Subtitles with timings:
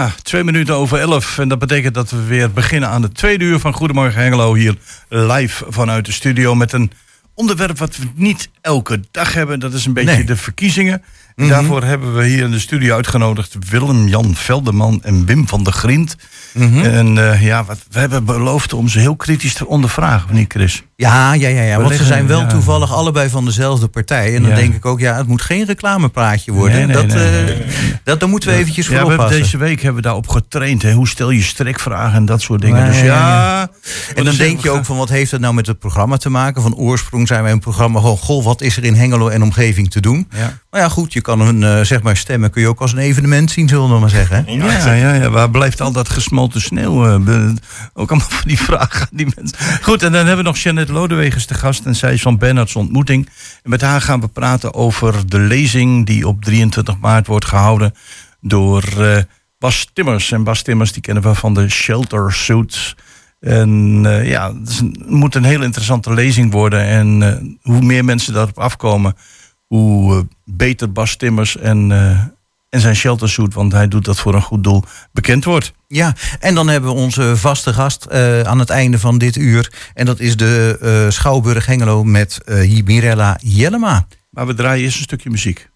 [0.00, 1.38] Ja, twee minuten over elf.
[1.38, 4.54] En dat betekent dat we weer beginnen aan de tweede uur van Goedemorgen Hengelo.
[4.54, 4.74] Hier
[5.08, 6.90] live vanuit de studio met een
[7.34, 9.60] onderwerp wat we niet elke dag hebben.
[9.60, 10.24] Dat is een beetje Nee.
[10.24, 11.02] de verkiezingen.
[11.36, 11.48] En Mhm.
[11.48, 16.16] daarvoor hebben we hier in de studio uitgenodigd Willem-Jan Velderman en Wim van der Griend.
[16.54, 16.78] Mhm.
[16.80, 20.82] En eh, ja, wat, we hebben beloofd om ze heel kritisch te ondervragen, niet Chris?
[21.00, 21.80] Ja, ja, ja, ja.
[21.80, 22.46] Want ze zijn wel ja.
[22.46, 24.34] toevallig allebei van dezelfde partij.
[24.34, 24.56] En dan Ja.
[24.56, 26.76] denk ik ook, ja, het moet geen reclamepraatje worden.
[26.76, 27.56] Nee, nee, dat, nee, eh, nee.
[28.04, 30.82] dat, daar moeten we eventjes Ja, voor we hebben deze week hebben we daarop getraind.
[30.82, 30.92] Hè?
[30.92, 32.86] Hoe stel je strikvragen en dat soort dingen.
[32.86, 33.68] Dus ja.
[34.14, 36.62] En dan denk je ook van, wat heeft dat nou met het programma te maken?
[36.62, 39.90] Van oorsprong zijn wij een programma van, goh, wat is er in Hengelo en omgeving
[39.90, 40.28] te doen?
[40.70, 42.98] Maar ja, goed, je kan een, eh, zeg maar, stemmen kun je ook als een
[42.98, 44.44] evenement zien, zullen we maar zeggen.
[44.46, 44.52] hè?
[44.52, 47.06] Ja, ja, ja, waar blijft al dat gesmolten sneeuw?
[47.06, 47.48] eh,
[47.94, 49.58] ook allemaal van die vragen aan die mensen.
[49.82, 51.84] Goed, en dan hebben we nog Jeannette Lodewegens te gast.
[51.84, 53.28] En zij is van Bernards Ontmoeting.
[53.62, 57.94] En met haar gaan we praten over de lezing die op 23 maart wordt gehouden
[58.40, 59.22] door eh,
[59.58, 60.32] Bas Timmers.
[60.32, 62.96] En Bas Timmers, die kennen we van de Shelter Suits.
[63.40, 66.84] En eh, ja, het moet een heel interessante lezing worden.
[66.84, 69.14] En eh, hoe meer mensen daarop afkomen,
[69.66, 71.90] hoe beter Bas Timmers en,
[72.70, 75.72] en zijn sheltersuit, want hij doet dat voor een goed doel, bekend wordt.
[75.86, 79.72] Ja, en dan hebben we onze vaste gast eh, aan het einde van dit uur.
[79.94, 84.06] En dat is de eh, Schouwburg Hengelo met eh Mirella Jellema.
[84.30, 85.69] Maar we draaien eerst een stukje muziek.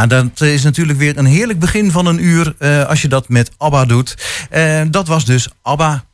[0.00, 3.50] Dat is natuurlijk weer een heerlijk begin van een uur eh, als je dat met
[3.56, 4.16] ABBA doet.
[4.50, 6.04] Eh, dat was dus ABBA.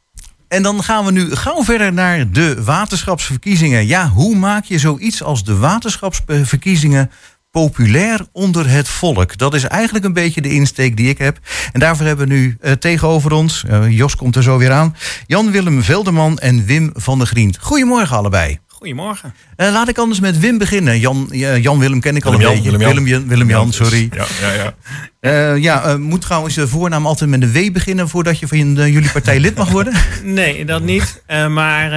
[0.48, 3.86] En dan gaan we nu gauw verder naar de waterschapsverkiezingen.
[3.86, 7.10] Ja, hoe maak je zoiets als de waterschapsverkiezingen
[7.50, 9.38] populair onder het volk.
[9.38, 11.38] Dat is eigenlijk een beetje de insteek die ik heb.
[11.72, 14.96] En daarvoor hebben we nu eh, tegenover ons, Jos komt er zo weer aan,
[15.26, 17.58] Jan-Willem Velderman en Wim van der Grient.
[17.60, 18.58] Goedemorgen allebei.
[18.78, 19.34] Goedemorgen.
[19.56, 20.98] Eh, laat ik anders met Wim beginnen.
[20.98, 22.62] Jan, eh, Jan-Willem ken ik al een beetje.
[22.62, 22.88] Willem-Jan.
[22.88, 24.08] Willem-Jan, Willem-Jan, sorry.
[24.12, 24.74] Ja, ja, ja.
[25.20, 29.10] Eh, ja, moet trouwens de voornaam altijd met een W beginnen voordat je van jullie
[29.10, 29.92] partij lid mag worden?
[30.22, 31.22] Nee, dat niet.
[31.26, 31.90] Eh, maar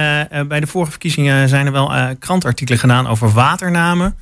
[0.48, 4.16] bij de vorige verkiezingen zijn er wel eh, krantartikelen gedaan over waternamen.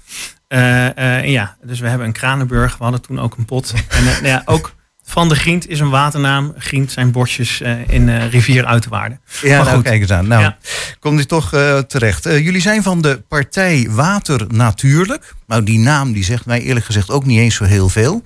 [0.48, 2.76] Eh, eh, en ja, dus we hebben een Kranenburg.
[2.76, 3.74] We hadden toen ook een pot.
[3.88, 4.74] En nou ja, ook
[5.10, 6.52] Van de Grient is een waternaam.
[6.56, 9.20] Grient zijn bosjes eh, in eh, rivier Uiterwaarden.
[9.42, 9.84] Ja, Maar nou, goed.
[9.84, 10.28] kijk eens aan.
[10.28, 10.56] Nou, Ja.
[11.00, 12.24] komt dit toch eh, terecht.
[12.24, 15.34] Jullie zijn van de partij Water Natuurlijk.
[15.46, 18.22] Nou, die naam die zegt mij eerlijk gezegd ook niet eens zo heel veel.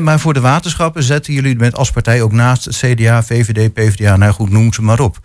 [0.00, 4.16] Maar voor de waterschappen zetten jullie met als partij ook naast het CDA, VVD, PvdA,
[4.16, 5.18] nou goed, noem ze maar op.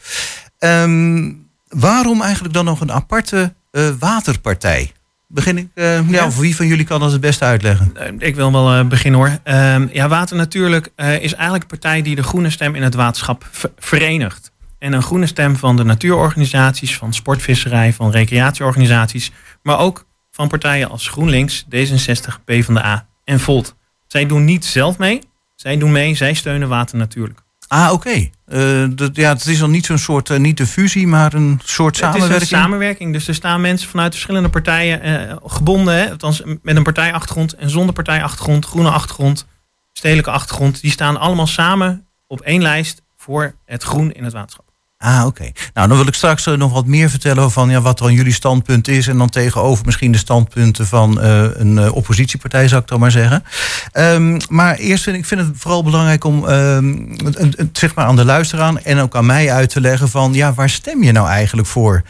[0.60, 1.32] Ehm,
[1.68, 3.54] waarom eigenlijk dan nog een aparte
[4.00, 4.92] waterpartij?
[5.34, 6.04] Begin ik, eh, ja.
[6.10, 6.26] Ja.
[6.26, 7.94] of wie van jullie kan dat het beste uitleggen?
[8.18, 9.40] Ik wil wel eh, beginnen hoor.
[9.44, 12.94] Ehm, ja, Water Natuurlijk eh, is eigenlijk een partij die de groene stem in het
[12.96, 14.52] waterschap ver- verenigt.
[14.80, 19.32] En een groene stem van de natuurorganisaties, van sportvisserij, van recreatieorganisaties.
[19.64, 23.76] Maar ook van partijen als GroenLinks, D66, PvdA en Volt.
[24.08, 25.22] Zij doen niet zelf mee.
[25.56, 27.40] Zij doen mee, zij steunen Water Natuurlijk.
[27.68, 28.30] Ah, oké.
[28.54, 31.60] Eh, dat- ja, het is dan niet zo'n soort, eh, niet de fusie, maar een
[31.64, 32.52] soort Het is samenwerking.
[32.52, 33.14] een samenwerking.
[33.14, 35.94] Dus er staan mensen vanuit verschillende partijen eh, gebonden.
[35.96, 38.66] Hè, althans met een partijachtergrond en zonder partijachtergrond.
[38.66, 39.46] Groene achtergrond,
[39.94, 40.82] stedelijke achtergrond.
[40.82, 44.63] Die staan allemaal samen op één lijst voor het groen in het waterschap.
[45.04, 45.52] Ah, oké.
[45.74, 48.34] Nou, dan wil ik straks eh, nog wat meer vertellen van ja, wat dan jullie
[48.34, 49.08] standpunt is.
[49.08, 53.12] En dan tegenover misschien de standpunten van eh, een eh, oppositiepartij, zou ik dan maar
[53.12, 53.44] zeggen.
[53.92, 58.26] Ehm, maar eerst vind ik vind het vooral belangrijk om het, zeg maar aan de
[58.26, 61.68] luisteraar en ook aan mij uit te leggen van ja, waar stem je nou eigenlijk
[61.68, 62.04] voor?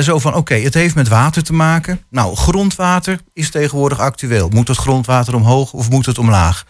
[0.00, 2.00] Zo van oké, het heeft met water te maken.
[2.10, 4.48] Nou, grondwater is tegenwoordig actueel.
[4.48, 6.64] Moet het grondwater omhoog of moet het omlaag?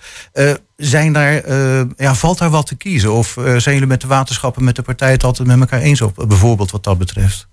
[0.77, 3.13] Zijn daar, eh, ja, valt daar wat te kiezen?
[3.13, 6.01] Of eh, zijn jullie met de waterschappen, met de partij het altijd met elkaar eens
[6.01, 6.25] op?
[6.29, 7.47] Bijvoorbeeld wat dat betreft.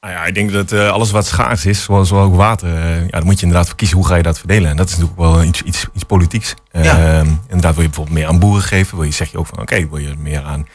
[0.00, 2.68] Nou ja, ik denk dat eh, alles wat schaars is, zoals ook water,
[3.04, 4.70] ja, dan moet je inderdaad voor kiezen hoe ga je dat verdelen.
[4.70, 6.54] En dat is natuurlijk wel iets, iets, iets politieks.
[6.72, 7.22] Ja.
[7.48, 9.88] inderdaad, wil je bijvoorbeeld meer aan boeren geven, wil je, zeg je ook van oké,
[9.88, 10.66] wil je meer aan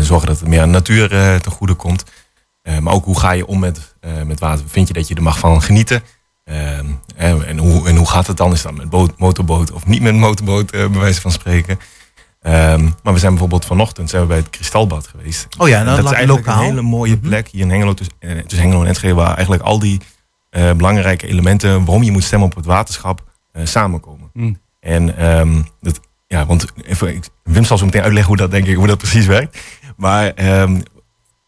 [0.00, 1.08] zorgen dat het meer aan natuur
[1.40, 2.04] ten goede komt.
[2.80, 3.94] Maar ook hoe ga je om met,
[4.26, 4.64] met water?
[4.68, 6.02] Vind je dat je er mag van genieten?
[6.50, 6.78] Eh,
[7.16, 8.52] en, en, hoe, en hoe gaat het dan?
[8.52, 11.78] Is dat met boot, motorboot of niet met motorboot, eh, bij wijze van spreken?
[12.40, 15.46] Ehm, maar we zijn bijvoorbeeld vanochtend zijn we bij het Kristalbad geweest.
[15.58, 16.62] Oh ja, nou, dat is eigenlijk lokaal.
[16.62, 19.62] een hele mooie plek hier in Hengelo, tussen, eh, tussen Hengelo en Enschede, waar eigenlijk
[19.62, 20.00] al die
[20.50, 23.24] eh, belangrijke elementen waarom je moet stemmen op het waterschap
[23.64, 24.30] samenkomen.
[24.32, 24.60] Mm.
[24.80, 28.76] En ehm, dat, ja, want even, Wim zal zo meteen uitleggen hoe dat denk ik,
[28.76, 29.58] hoe dat precies werkt.
[29.96, 30.80] Maar ehm,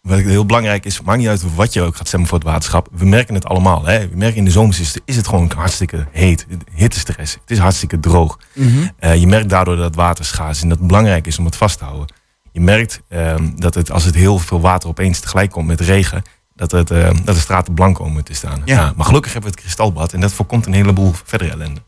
[0.03, 2.47] wat ik heel belangrijk is, maakt niet uit wat je ook gaat stemmen voor het
[2.47, 2.89] waterschap.
[2.93, 3.85] We merken het allemaal.
[3.85, 4.09] Hè?
[4.09, 6.47] We merken in de zomers is, is het gewoon hartstikke heet.
[6.75, 7.33] Hittestress.
[7.41, 8.39] Het is hartstikke droog.
[8.55, 8.89] Mhm.
[8.99, 11.45] Eh, je merkt daardoor dat het water schaars is en dat het belangrijk is om
[11.45, 12.07] het vast te houden.
[12.53, 16.23] Je merkt ehm, dat het, als het heel veel water opeens tegelijk komt met regen,
[16.55, 18.63] dat, het, ehm, dat de straten blank komen te staan.
[18.65, 18.75] Ja.
[18.75, 18.93] Ja.
[18.97, 21.81] maar gelukkig hebben we het kristalbad en dat voorkomt een heleboel verdere ellende.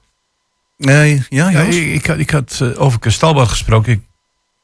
[0.77, 3.93] Nee, ja, Ja, ik, ik, had- ik had eh, over Kristalbad gesproken.
[3.93, 4.01] Ik,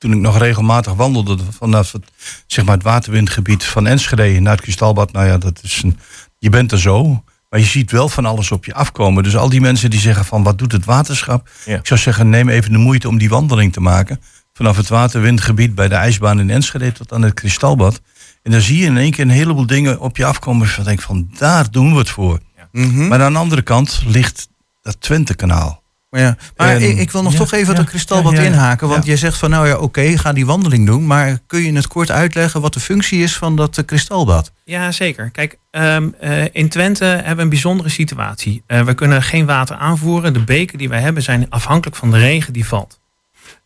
[0.01, 2.05] toen ik nog regelmatig wandelde vanaf het,
[2.47, 5.13] zeg maar het waterwindgebied van Enschede naar het Kristalbad.
[5.13, 5.99] Nou ja, dat is een,
[6.39, 7.25] je bent er zo.
[7.49, 9.23] Maar je ziet wel van alles op je afkomen.
[9.23, 11.49] Dus al die mensen die zeggen van wat doet het waterschap?
[11.65, 11.79] Ja.
[11.79, 14.21] Ik zou zeggen neem even de moeite om die wandeling te maken.
[14.53, 18.01] Vanaf het waterwindgebied bij de ijsbaan in Enschede tot aan het Kristalbad.
[18.43, 20.69] En dan zie je in één keer een heleboel dingen op je afkomen.
[20.69, 22.39] Van denk van daar doen we het voor.
[22.73, 23.09] Mhm.
[23.09, 24.49] Maar aan de andere kant ligt
[24.83, 25.80] dat Twente-kanaal.
[26.11, 26.37] Ja.
[26.57, 28.89] Maar En- ik, ik wil nog ja, toch even ja, dat kristalbad ja, ja, inhaken.
[28.89, 29.09] Want ja.
[29.09, 31.07] jij zegt van nou ja, oké, ga die wandeling doen.
[31.07, 34.53] Maar kun je het kort uitleggen wat de functie is van dat eh, kristalbad?
[34.65, 35.31] Ja, zeker.
[35.31, 38.63] Kijk, ehm, eh, in Twente hebben we een bijzondere situatie.
[38.67, 40.33] Eh, we kunnen geen water aanvoeren.
[40.33, 43.01] De beken die wij hebben zijn afhankelijk van de regen die valt.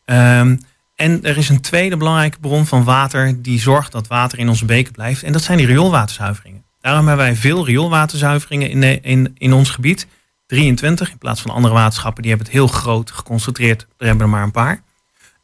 [0.04, 0.56] Ehm,
[0.96, 4.64] en er is een tweede belangrijke bron van water die zorgt dat water in onze
[4.64, 5.22] beken blijft.
[5.22, 6.62] En dat zijn die rioolwaterzuiveringen.
[6.80, 10.06] Daarom hebben wij veel rioolwaterzuiveringen in, de- in, in ons gebied.
[10.46, 12.22] 23 in plaats van andere waterschappen.
[12.22, 13.86] Die hebben het heel groot geconcentreerd.
[13.98, 14.82] Er hebben er maar een paar.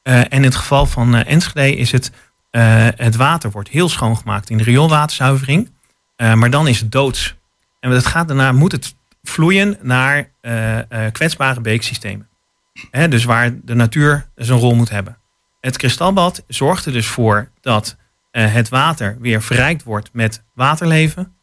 [0.02, 2.12] Eh, en in het geval van eh, Enschede is het
[2.50, 5.70] eh, het water wordt heel schoongemaakt in de rioolwaterzuivering.
[6.16, 7.36] Maar dan is het doods.
[7.80, 10.30] En het gaat daarna, moet het vloeien naar
[11.12, 12.28] kwetsbare beeksystemen.
[12.90, 15.18] Hè, dus waar de natuur zijn rol moet hebben.
[15.60, 17.96] Het kristalbad zorgt er dus voor dat
[18.30, 21.34] het water weer verrijkt wordt met waterleven.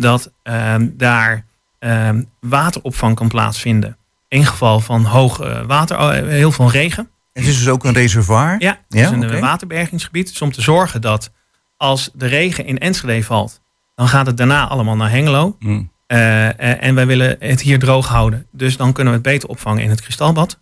[0.00, 1.44] Dat ehm, daar
[1.90, 3.96] ehm, wateropvang kan plaatsvinden.
[4.28, 7.08] In geval van hoog eh, water, oh, eh, heel veel regen.
[7.32, 8.56] Het is dus ook een reservoir.
[8.58, 9.40] Ja, het Ja, is een oké.
[9.40, 10.28] waterbergingsgebied.
[10.28, 11.30] Dus om te zorgen dat
[11.76, 13.60] als de regen in Enschede valt,
[13.94, 15.56] dan gaat het daarna allemaal naar Hengelo.
[15.58, 15.90] Mm.
[16.06, 18.46] Eh, eh, en wij willen het hier droog houden.
[18.52, 20.58] Dus dan kunnen we het beter opvangen in het kristalbad.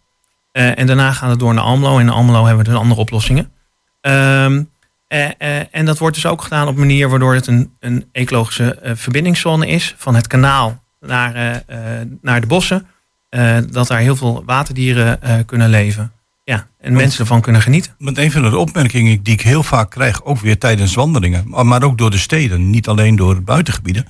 [0.53, 1.95] Eh, en daarna gaan we door naar Almelo.
[1.99, 3.53] En in Almelo hebben we dus andere oplossingen.
[4.01, 4.63] Ehm,
[5.09, 8.09] eh, eh, en dat wordt dus ook gedaan op een manier waardoor het een, een
[8.13, 9.95] ecologische eh, verbindingszone is.
[9.99, 12.87] Van het kanaal naar, eh, eh, naar de bossen.
[13.29, 16.13] Eh, dat daar heel veel waterdieren kunnen leven.
[16.45, 17.95] Ja, en mensen ervan kunnen genieten.
[17.99, 21.83] Want een van de opmerkingen die ik heel vaak krijg, ook weer tijdens wandelingen, maar-
[21.83, 24.07] ook door de steden, niet alleen door buitengebieden,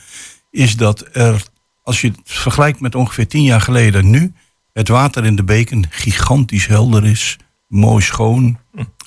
[0.51, 1.43] is dat er,
[1.83, 4.33] als je het vergelijkt met ongeveer tien jaar geleden, nu
[4.73, 7.37] het water in de beken gigantisch helder is,
[7.69, 8.59] mooi schoon.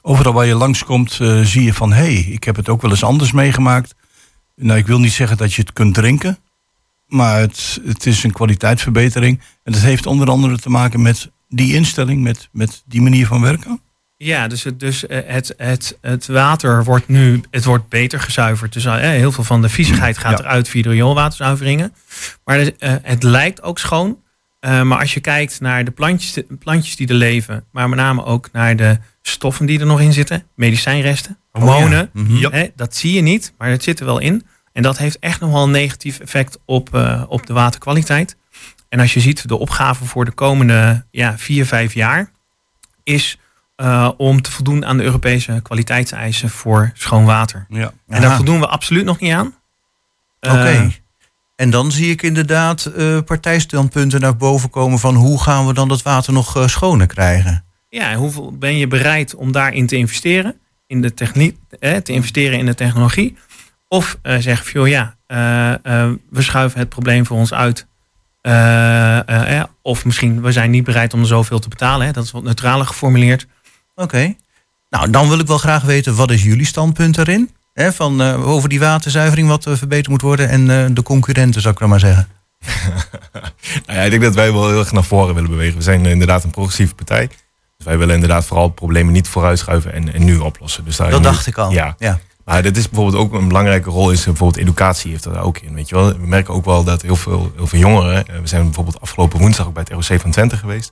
[0.01, 2.91] Overal waar je langskomt eh, zie je van, hé, hey, ik heb het ook wel
[2.91, 3.95] eens anders meegemaakt.
[4.55, 6.37] Nou, ik wil niet zeggen dat je het kunt drinken,
[7.07, 9.41] maar het, het is een kwaliteitsverbetering.
[9.63, 13.41] En dat heeft onder andere te maken met die instelling, met, met die manier van
[13.41, 13.81] werken.
[14.17, 18.73] Ja, dus, het, dus eh, het, het, het water wordt nu het wordt beter gezuiverd.
[18.73, 20.43] Dus eh, heel veel van de viezigheid gaat Ja.
[20.45, 21.93] eruit via de rioolwaterzuiveringen.
[22.45, 24.17] Maar dus, eh, het lijkt ook schoon.
[24.59, 28.49] Maar als je kijkt naar de plantjes, plantjes die er leven, maar met name ook
[28.51, 32.35] naar de stoffen die er nog in zitten, medicijnresten, hormonen, Mhm.
[32.37, 32.67] Ja.
[32.75, 34.43] dat zie je niet, maar het zit er wel in.
[34.77, 38.35] En dat heeft echt nog wel een negatief effect op, eh, op de waterkwaliteit.
[38.89, 42.31] En als je ziet de opgave voor de komende ja, vier, vijf jaar,
[43.03, 43.37] is
[43.75, 47.65] eh, om te voldoen aan de Europese kwaliteitseisen voor schoon water.
[47.69, 47.91] Ja.
[48.07, 49.55] En daar voldoen we absoluut nog niet aan.
[50.39, 50.57] Oké.
[50.57, 50.87] Eh,
[51.55, 52.91] En dan zie ik inderdaad
[53.25, 57.63] partijstandpunten naar boven komen van hoe gaan we dan dat water nog schoner krijgen?
[57.89, 60.59] ja, en hoeveel ben je bereid om daarin te investeren?
[60.87, 63.37] In de techniek, eh, te investeren in de technologie?
[63.87, 67.87] Of eh zeg van, joh, ja, eh, eh, we schuiven het probleem voor ons uit.
[68.41, 72.05] Eh, of misschien, we zijn niet bereid om er zoveel te betalen.
[72.05, 72.11] Hè?
[72.11, 73.47] Dat is wat neutraler geformuleerd.
[73.95, 74.35] Oké.
[74.89, 77.49] Nou, dan wil ik wel graag weten, wat is jullie standpunt daarin?
[77.73, 80.49] Hè, van, eh, over die waterzuivering, wat verbeterd moet worden.
[80.49, 82.27] En eh, de concurrenten, zou ik dan maar zeggen.
[83.85, 85.77] Nou ja, ik denk dat wij wel heel erg naar voren willen bewegen.
[85.77, 87.27] We zijn inderdaad een progressieve partij.
[87.77, 90.85] Dus wij willen inderdaad vooral problemen niet vooruitschuiven en, en nu oplossen.
[90.85, 91.71] Dus daar Dat dacht ik al.
[91.71, 91.95] Ja.
[91.97, 92.19] ja.
[92.47, 95.73] Maar dit is bijvoorbeeld ook een belangrijke rol, is bijvoorbeeld educatie heeft er ook in.
[95.73, 96.17] Weet je wel?
[96.17, 99.67] We merken ook wel dat heel veel, heel veel jongeren, we zijn bijvoorbeeld afgelopen woensdag
[99.67, 100.91] ook bij het ROC van Twente geweest.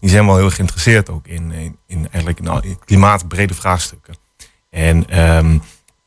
[0.00, 4.14] Die zijn wel heel geïnteresseerd ook in, in, in eigenlijk in, klimaatbrede vraagstukken.
[4.70, 5.52] En ehm,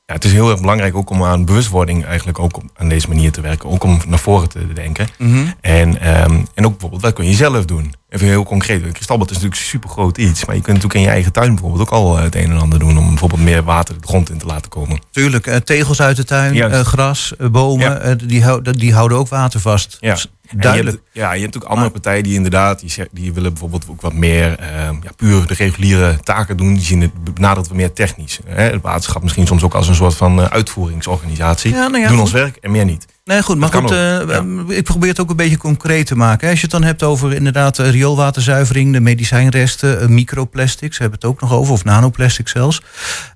[0.05, 3.31] ja, het is heel erg belangrijk ook om aan bewustwording eigenlijk ook aan deze manier
[3.31, 3.69] te werken.
[3.69, 5.07] Ook om naar voren te denken.
[5.17, 5.45] Mhm.
[5.62, 7.93] En, ehm, en ook bijvoorbeeld, wat kun je zelf doen?
[8.13, 8.84] Even heel concreet.
[8.84, 10.46] Een kristalbad is natuurlijk super groot iets.
[10.46, 12.58] Maar je kunt natuurlijk in je eigen tuin bijvoorbeeld ook al eh, het een en
[12.60, 12.98] ander doen.
[12.98, 15.00] Om bijvoorbeeld meer water de grond in te laten komen.
[15.12, 16.75] Tuurlijk, eh, tegels uit de tuin, Juist.
[16.75, 18.15] eh, gras, bomen, Ja.
[18.15, 19.98] die, hou- die houden ook water vast.
[20.00, 20.12] Ja.
[20.13, 20.96] En je Duidelijk.
[20.98, 24.13] hebt, ja, je hebt ook andere partijen die inderdaad, die, die willen bijvoorbeeld ook wat
[24.13, 26.74] meer, ehm, ja, puur de reguliere taken doen.
[26.74, 28.39] Die zien het benaderd wat meer technisch.
[28.46, 28.63] Hè?
[28.63, 31.72] Het waterschap misschien soms ook als een soort van uitvoeringsorganisatie.
[31.74, 32.20] Ja, nou ja, doen goed.
[32.25, 33.05] ons werk en meer niet.
[33.23, 34.43] Nee, goed, maar goed, eh, ja.
[34.67, 36.49] ik probeer het ook een beetje concreet te maken.
[36.49, 41.25] Als je het dan hebt over inderdaad eh, rioolwaterzuivering, de medicijnresten, eh, microplastics, hebben we
[41.27, 42.81] het ook nog over, of nanoplastics zelfs.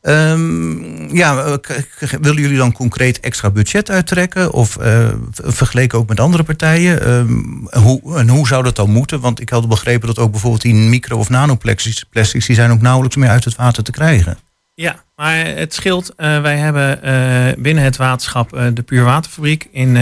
[0.02, 1.60] Ehm, ja,
[2.22, 4.52] willen jullie dan concreet extra budget uittrekken?
[4.52, 4.78] Of
[5.32, 7.02] vergeleken ook met andere partijen?
[7.02, 9.20] Ehm, hoe, en hoe zou dat dan moeten?
[9.20, 12.82] Want ik had begrepen dat ook bijvoorbeeld die micro- of nanoplastics, plastics, die zijn ook
[12.82, 14.38] nauwelijks meer uit het water te krijgen.
[14.80, 16.14] Ja, maar het scheelt.
[16.16, 19.96] Eh, wij hebben eh, binnen het waterschap eh, de Puurwaterfabriek in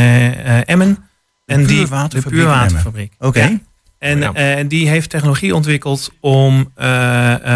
[0.66, 1.08] Emmen.
[1.46, 2.58] en die, Puurwaterfabriek de in Emmen.
[2.58, 3.14] Puurwaterfabriek.
[3.20, 3.42] Oké.
[3.42, 3.58] Ja.
[3.98, 4.64] En Ja.
[4.64, 6.72] die heeft technologie ontwikkeld om,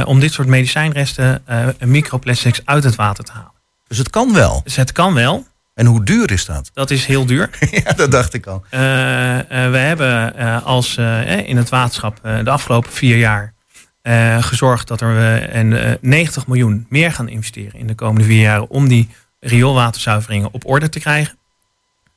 [0.06, 3.52] om dit soort medicijnresten, eh, microplastics, uit het water te halen.
[3.88, 4.62] Dus het kan wel.
[4.64, 5.48] Dus het kan wel.
[5.74, 6.72] En hoe duur is dat?
[6.74, 7.50] Dat is heel duur.
[7.86, 8.64] ja, dat dacht ik al.
[8.70, 10.98] Eh, eh, we hebben eh, als,
[11.46, 13.54] in het waterschap eh, de afgelopen vier jaar
[14.02, 18.28] eh, gezorgd dat er eh, een, eh, 90 miljoen meer gaan investeren in de komende
[18.28, 21.38] vier jaar om die rioolwaterzuiveringen op orde te krijgen.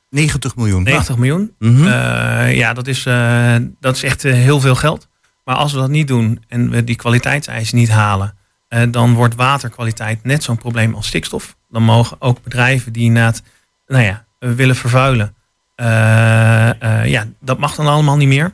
[0.09, 0.83] 90 miljoen.
[0.83, 1.53] 90 miljoen.
[1.59, 1.87] Mhm.
[1.87, 5.07] Eh, ja, dat is, eh, dat is echt eh, heel veel geld.
[5.45, 8.35] Maar als we dat niet doen en we die kwaliteitseisen niet halen,
[8.67, 11.55] eh, dan wordt waterkwaliteit net zo'n probleem als stikstof.
[11.69, 13.43] Dan mogen ook bedrijven die na het,
[13.87, 15.35] nou ja, eh, willen vervuilen,
[15.75, 18.53] eh, eh, ja, dat mag dan allemaal niet meer.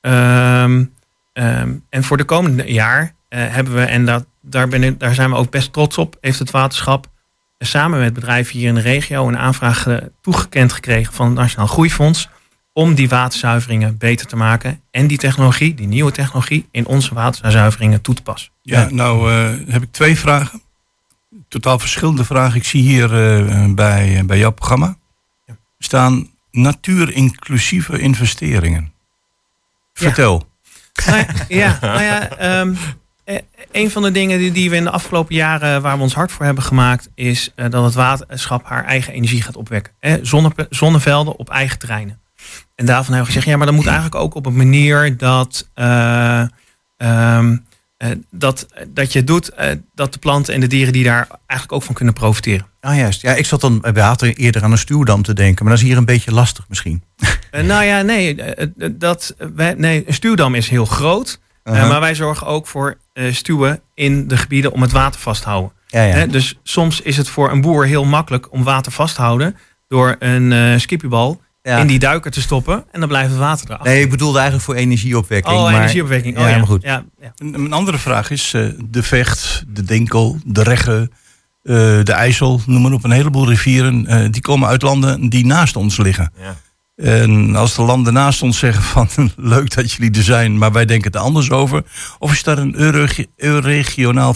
[0.00, 0.84] Ehm,
[1.36, 5.14] ehm, en voor de komende jaar eh, hebben we, en dat, daar, ben ik, daar
[5.14, 7.06] zijn we ook best trots op, heeft het waterschap
[7.58, 9.86] eh, samen met bedrijven hier in de regio een aanvraag
[10.20, 12.28] toegekend gekregen van het Nationaal Groeifonds
[12.76, 18.00] om die waterzuiveringen beter te maken en die technologie, die nieuwe technologie, in onze waterzuiveringen
[18.00, 18.52] toe te passen.
[18.62, 20.62] Ja, nou eh, heb ik twee vragen.
[21.48, 22.56] Totaal verschillende vragen.
[22.56, 24.96] Ik zie hier eh, bij, bij jouw programma
[25.46, 25.56] Ja.
[25.78, 28.92] staan natuurinclusieve investeringen.
[29.92, 30.48] Vertel.
[31.06, 32.02] Nou ja, ja, nou
[32.38, 32.74] ehm,
[33.24, 33.36] eh,
[33.72, 36.32] een van de dingen die, die we in de afgelopen jaren waar we ons hard
[36.32, 39.92] voor hebben gemaakt, is eh, dat het waterschap haar eigen energie gaat opwekken.
[39.98, 42.20] Eh, zonne, zonnevelden op eigen terreinen.
[42.74, 45.68] En daarvan hebben we gezegd, ja, maar dat moet eigenlijk ook op een manier dat,
[45.74, 46.48] eh, ehm,
[46.96, 47.52] eh,
[48.30, 51.82] dat, dat je doet eh, dat de planten en de dieren die daar eigenlijk ook
[51.86, 52.66] van kunnen profiteren.
[52.80, 53.20] Ah, juist.
[53.22, 55.64] Ja, ik zat dan bij water eerder aan een stuwdam te denken.
[55.64, 57.02] Maar dat is hier een beetje lastig misschien.
[57.50, 61.40] Eh, nou ja, nee, eh, eh, dat, wij, nee, een stuwdam is heel groot.
[61.62, 65.42] eh, maar wij zorgen ook voor eh, stuwen in de gebieden om het water vast
[65.42, 65.72] te houden.
[65.86, 66.26] Ja, ja.
[66.26, 69.56] Dus soms is het voor een boer heel makkelijk om water vast te houden
[69.88, 71.78] door een eh skippiebal Ja.
[71.78, 73.92] in die duiker te stoppen en dan blijft het water erachter.
[73.92, 75.56] Nee, ik bedoelde eigenlijk voor energieopwekking.
[75.56, 75.74] oh, maar...
[75.74, 76.36] energieopwekking.
[76.36, 76.82] Oh, ja, ja, maar goed.
[76.82, 77.32] Ja, ja.
[77.36, 81.10] Een, een andere vraag is eh, de Vecht, de Dinkel, de Regge,
[81.62, 83.04] eh, de IJssel, noem maar op.
[83.04, 86.32] Een heleboel rivieren, eh, die komen uit landen die naast ons liggen.
[86.40, 86.56] Ja.
[86.96, 90.84] En als de landen naast ons zeggen van leuk dat jullie er zijn, maar wij
[90.84, 91.84] denken er anders over.
[92.18, 93.00] Of is daar een
[93.60, 94.34] regionaal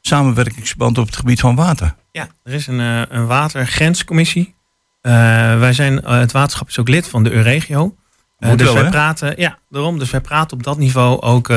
[0.00, 1.94] samenwerkingsverband op het gebied van water?
[2.12, 2.78] Ja, er is een,
[3.14, 4.54] een watergrenscommissie.
[5.00, 5.12] Eh,
[5.58, 7.94] wij zijn, eh, het waterschap is ook lid van de Euregio.
[8.38, 8.90] Eh, dus wel, wij hè?
[8.90, 9.98] praten, ja, daarom.
[9.98, 11.50] Dus wij praten op dat niveau ook,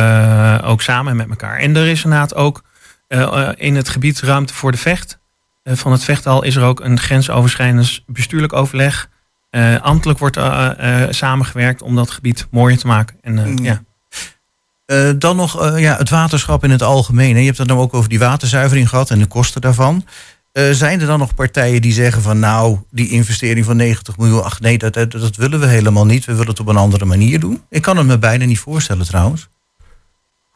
[0.63, 1.57] ook samen met elkaar.
[1.57, 2.63] En er is inderdaad ook
[3.55, 5.19] in het gebied ruimte voor de vecht.
[5.63, 9.09] Van het vechtal is er ook een grensoverschrijdend bestuurlijk overleg.
[9.49, 13.15] Eh ambtelijk wordt eh, eh, samengewerkt om dat gebied mooier te maken.
[13.21, 13.57] En, Mm.
[13.63, 13.83] ja.
[15.17, 17.33] Dan nog ja, het waterschap in het algemeen.
[17.33, 17.39] hè.
[17.39, 20.05] Je hebt het dan ook over die waterzuivering gehad en de kosten daarvan.
[20.53, 24.43] Eh, zijn er dan nog partijen die zeggen van nou, die investering van 90 miljoen,
[24.43, 26.25] ach nee, dat, dat, dat willen we helemaal niet.
[26.25, 27.63] We willen het op een andere manier doen.
[27.69, 29.47] Ik kan het me bijna niet voorstellen trouwens.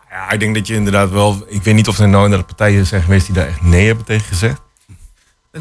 [0.09, 1.45] Ja, ik denk dat je inderdaad wel.
[1.49, 4.05] Ik weet niet of er nou inderdaad partijen zijn geweest die daar echt nee hebben
[4.05, 4.61] tegen gezegd.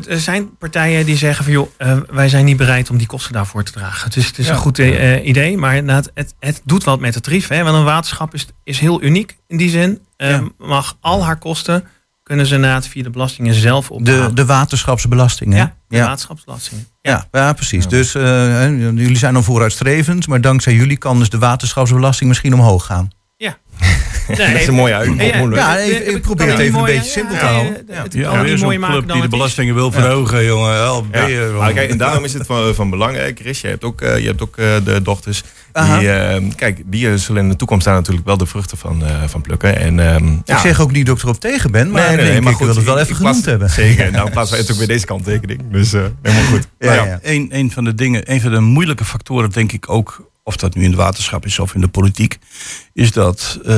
[0.08, 3.32] Er zijn partijen die zeggen van joh, eh, wij zijn niet bereid om die kosten
[3.32, 4.10] daarvoor te dragen.
[4.10, 4.52] Dus het is Ja.
[4.52, 7.48] een goed eh, idee, maar inderdaad, het, het doet wat met het tarief.
[7.48, 7.62] Hè?
[7.64, 10.00] Want een waterschap is, is heel uniek in die zin.
[10.16, 10.42] Ja.
[10.58, 11.84] Mag al haar kosten
[12.26, 14.34] kunnen ze inderdaad via de belastingen zelf De, ophalen.
[14.34, 15.52] de waterschapsbelasting.
[15.52, 15.58] Hè?
[15.58, 16.04] ja, de ja.
[16.06, 16.84] waterschapsbelasting.
[17.00, 17.84] Ja, ja, precies.
[17.84, 17.90] Ja.
[17.90, 22.86] Dus eh, jullie zijn dan vooruitstrevend, maar dankzij jullie kan dus de waterschapsbelasting misschien omhoog
[22.86, 23.10] gaan.
[24.28, 25.06] Nee, dat is een mooie uit.
[25.06, 25.54] Ja, mooi leuk.
[25.58, 27.72] Ja, ik- ik probeer het even een beetje simpel te ja, houden.
[27.88, 28.02] ja, Ja.
[28.02, 30.74] Het Ja, kan niet weer zo'n club dan die de belastingen wil verhogen, jongen.
[31.12, 31.72] Ja.
[31.72, 33.60] kijk, en daarom is het van, van belang, hè, Chris.
[33.60, 35.42] Je hebt ook, eh, je hebt ook eh, de dochters.
[35.72, 39.04] Die, eh, kijk, die eh, zullen in de toekomst daar natuurlijk wel de vruchten van,
[39.06, 39.76] eh, van plukken.
[39.76, 40.60] En, ehm, Ik ja.
[40.60, 42.98] zeg ook niet dat ik erop tegen ben, maar, nee, nee, ik wil het wel
[42.98, 43.70] even genoemd plaats- hebben.
[43.70, 45.60] Zeker, nou plaatsen wij het ook bij deze kanttekening.
[45.70, 46.66] Dus eh, helemaal goed.
[46.78, 47.18] Ja, Maar ja.
[47.22, 50.74] Een, een van de dingen, een van de moeilijke factoren, denk ik ook, of dat
[50.74, 52.38] nu in het waterschap is of in de politiek,
[52.92, 53.68] is dat eh,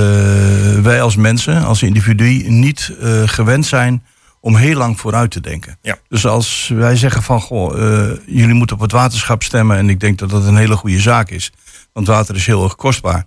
[0.83, 4.05] wij als mensen, als individu, niet eh, gewend zijn
[4.41, 5.79] om heel lang vooruit te denken.
[5.83, 5.99] Ja.
[6.09, 10.01] Dus als wij zeggen van, goh, eh, jullie moeten op het waterschap stemmen, en ik
[10.01, 11.53] denk dat dat een hele goede zaak is,
[11.93, 13.27] want water is heel erg kostbaar.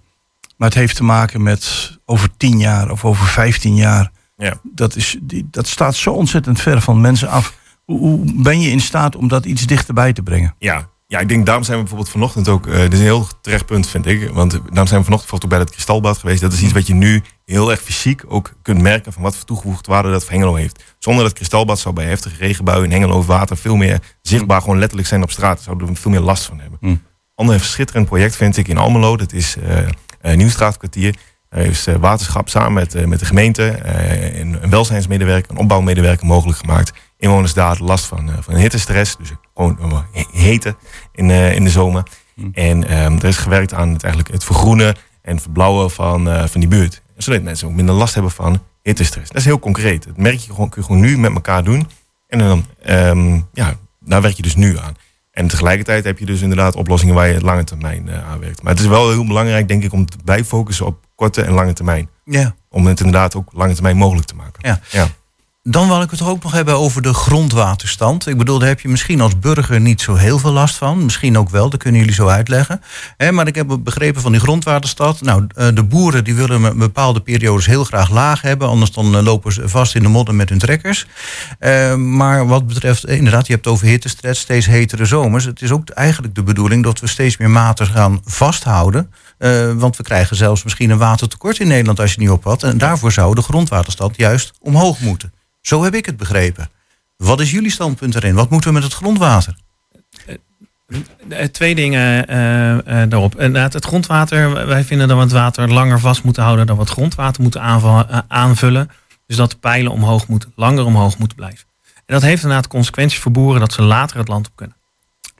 [0.57, 4.11] Maar het heeft te maken met over 10 jaar of over 15 jaar.
[4.35, 4.53] Ja.
[4.63, 7.53] Dat, is, die, dat staat zo ontzettend ver van mensen af.
[7.85, 10.55] Hoe, hoe ben je in staat om dat iets dichterbij te brengen?
[10.59, 12.67] Ja, ja, ik denk daarom zijn we bijvoorbeeld vanochtend ook.
[12.67, 14.29] eh dit is een heel terecht punt, vind ik.
[14.29, 16.41] Want daarom zijn we vanochtend bijvoorbeeld ook bij het kristalbad geweest.
[16.41, 19.45] Dat is iets wat je nu heel erg fysiek ook kunt merken van wat voor
[19.45, 20.83] toegevoegde waarde dat voor Hengelo heeft.
[20.99, 24.79] Zonder dat kristalbad zou bij heftige regenbuien in Hengelo of water veel meer zichtbaar gewoon
[24.79, 25.61] letterlijk zijn op straat.
[25.61, 26.77] Zouden we veel meer last van hebben.
[26.81, 27.01] Hmm.
[27.35, 29.17] Ander schitterend project vind ik in Almelo.
[29.17, 29.87] Dat is eh
[30.21, 31.15] eh, Nieuwstraatkwartier.
[31.49, 35.57] Daar heeft eh, waterschap samen met, eh, met de gemeente eh, een, een welzijnsmedewerker, een
[35.57, 36.91] opbouwmedewerker mogelijk gemaakt.
[37.21, 39.15] Inwoners daar last van, eh, van hittestress.
[39.17, 40.75] Dus gewoon he- hete
[41.11, 42.03] in, eh, in de zomer.
[42.35, 42.49] Hmm.
[42.53, 46.59] En ehm, er is gewerkt aan het, eigenlijk het vergroenen en verblauwen van, eh, van
[46.59, 47.01] die buurt.
[47.17, 49.27] Zodat mensen ook minder last hebben van hittestress.
[49.27, 50.05] Dat is heel concreet.
[50.05, 51.89] Dat merk je gewoon, kun je gewoon nu met elkaar doen.
[52.27, 54.93] En dan, ehm, ja, daar werk je dus nu aan.
[55.31, 58.63] En tegelijkertijd heb je dus inderdaad oplossingen waar je lange termijn aan werkt.
[58.63, 61.73] Maar het is wel heel belangrijk, denk ik, om te bijfocussen op korte en lange
[61.73, 62.09] termijn.
[62.25, 62.55] Ja.
[62.69, 64.67] Om het inderdaad ook lange termijn mogelijk te maken.
[64.67, 64.79] Ja.
[64.91, 65.07] ja.
[65.63, 68.27] Dan wil ik het ook nog hebben over de grondwaterstand.
[68.27, 71.03] Ik bedoel, daar heb je misschien als burger niet zo heel veel last van.
[71.03, 72.81] Misschien ook wel, dat kunnen jullie zo uitleggen.
[73.31, 75.21] Maar ik heb begrepen van die grondwaterstand.
[75.21, 78.67] Nou, eh, de boeren die willen bepaalde periodes heel graag laag hebben.
[78.67, 81.07] Anders dan eh, lopen ze vast in de modder met hun trekkers.
[81.59, 85.45] Eh, maar wat betreft, inderdaad, je hebt over hittestress, steeds hetere zomers.
[85.45, 89.11] Het is ook eigenlijk de bedoeling dat we steeds meer water gaan vasthouden.
[89.75, 92.63] Want we krijgen zelfs misschien een watertekort in Nederland als je niet oppast.
[92.63, 95.31] En daarvoor zou de grondwaterstand juist omhoog moeten.
[95.61, 96.69] Zo heb ik het begrepen.
[97.17, 98.35] Wat is jullie standpunt erin?
[98.35, 99.55] Wat moeten we met het grondwater?
[101.29, 103.39] Eh, Twee dingen eh, eh, daarop.
[103.39, 104.67] Inderdaad, het grondwater.
[104.67, 106.67] Wij vinden dat we het water langer vast moeten houden.
[106.67, 108.89] Dat we het grondwater moeten eh, aanvullen.
[109.27, 111.65] Dus dat de pijlen omhoog moeten, langer omhoog moeten blijven.
[112.05, 114.75] En dat heeft inderdaad consequenties voor boeren dat ze later het land op kunnen.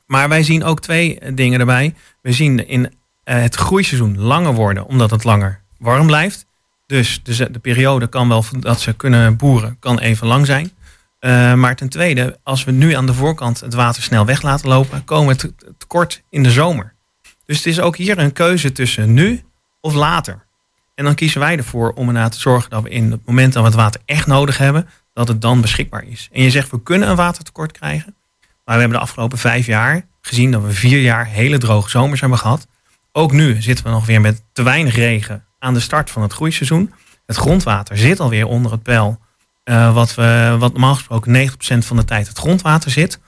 [0.06, 1.96] Maar wij zien ook twee eh, dingen erbij.
[2.22, 6.46] We zien in eh, het groeiseizoen langer worden, omdat het langer warm blijft.
[6.92, 10.72] Dus de, de periode kan wel dat ze kunnen boeren, kan even lang zijn.
[11.20, 14.70] Eh, maar ten tweede, als we nu aan de voorkant het water snel weg laten
[14.70, 16.94] lopen, komen we te- tekort in de zomer.
[17.46, 19.44] Dus het is ook hier een keuze tussen nu
[19.82, 20.46] of later.
[20.96, 23.62] En dan kiezen wij ervoor om ernaar te zorgen dat we in het moment dat
[23.64, 26.30] we het water echt nodig hebben, dat het dan beschikbaar is.
[26.32, 28.16] En je zegt we kunnen een watertekort krijgen.
[28.40, 32.20] Maar we hebben de afgelopen vijf jaar gezien dat we vier jaar hele droge zomers
[32.20, 32.68] hebben gehad.
[33.12, 36.34] Ook nu zitten we nog weer met te weinig regen aan de start van het
[36.34, 36.94] groeiseizoen.
[37.26, 39.20] Het grondwater zit alweer onder het peil.
[39.64, 43.20] eh, wat, we, wat normaal gesproken 90% van de tijd het grondwater zit.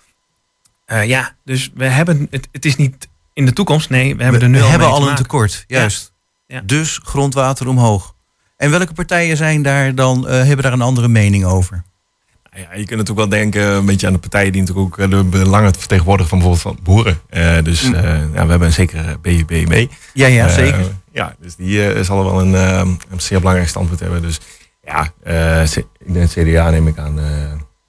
[0.85, 3.89] Eh, ja, dus we hebben het, het is niet in de toekomst.
[3.89, 6.13] Nee, we hebben er nu we al hebben mee al te een tekort, juist.
[6.47, 6.61] Ja.
[6.65, 8.15] Dus grondwater omhoog.
[8.57, 11.83] En welke partijen zijn daar dan, eh, hebben daar een andere mening over?
[12.51, 15.09] Nou Ja, je kunt natuurlijk wel denken een beetje aan de partijen die natuurlijk ook
[15.09, 17.19] de belangen vertegenwoordigen van bijvoorbeeld van boeren.
[17.29, 17.93] Eh, dus Mm.
[17.93, 19.89] eh, ja, we hebben een zekere BUB mee.
[20.13, 20.85] Ja, ja, zeker.
[21.13, 22.77] Ja, dus die eh, zal wel een, eh,
[23.09, 24.21] een zeer belangrijk standpunt hebben.
[24.21, 24.39] Dus
[24.83, 25.61] ja, eh,
[26.13, 27.25] denk het CDA neem ik aan uh,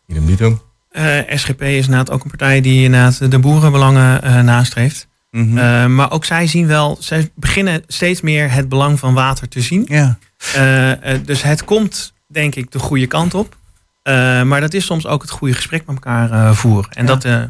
[0.07, 0.63] idem dito.
[0.91, 5.07] Eh, SGP is inderdaad ook een partij die inderdaad de boerenbelangen eh, nastreeft.
[5.31, 5.59] Mhm.
[5.59, 9.61] Eh, maar ook zij zien wel, zij beginnen steeds meer het belang van water te
[9.61, 9.85] zien.
[9.89, 10.19] ja.
[10.55, 13.57] Eh, eh, dus het komt, denk ik, de goede kant op.
[14.03, 16.91] Eh, maar dat is soms ook het goede gesprek met elkaar eh, voeren.
[16.91, 17.09] En Ja.
[17.15, 17.43] dat, eh,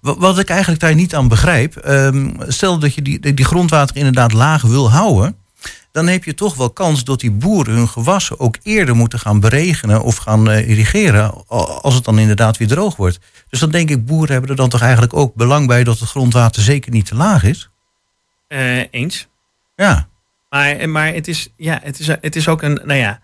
[0.00, 4.32] Wat, ik eigenlijk daar niet aan begrijp, ehm, stel dat je die, die grondwater inderdaad
[4.32, 5.36] laag wil houden,
[5.92, 9.40] dan heb je toch wel kans dat die boeren hun gewassen ook eerder moeten gaan
[9.40, 11.46] beregenen of gaan eh, irrigeren,
[11.82, 13.18] als het dan inderdaad weer droog wordt.
[13.48, 16.08] Dus dan denk ik, boeren hebben er dan toch eigenlijk ook belang bij dat het
[16.08, 17.70] grondwater zeker niet te laag is.
[18.48, 19.26] eh, eens.
[19.76, 20.08] Ja,
[20.50, 23.20] Maar, maar het, is, ja, het, is, het is ook een, nou ja,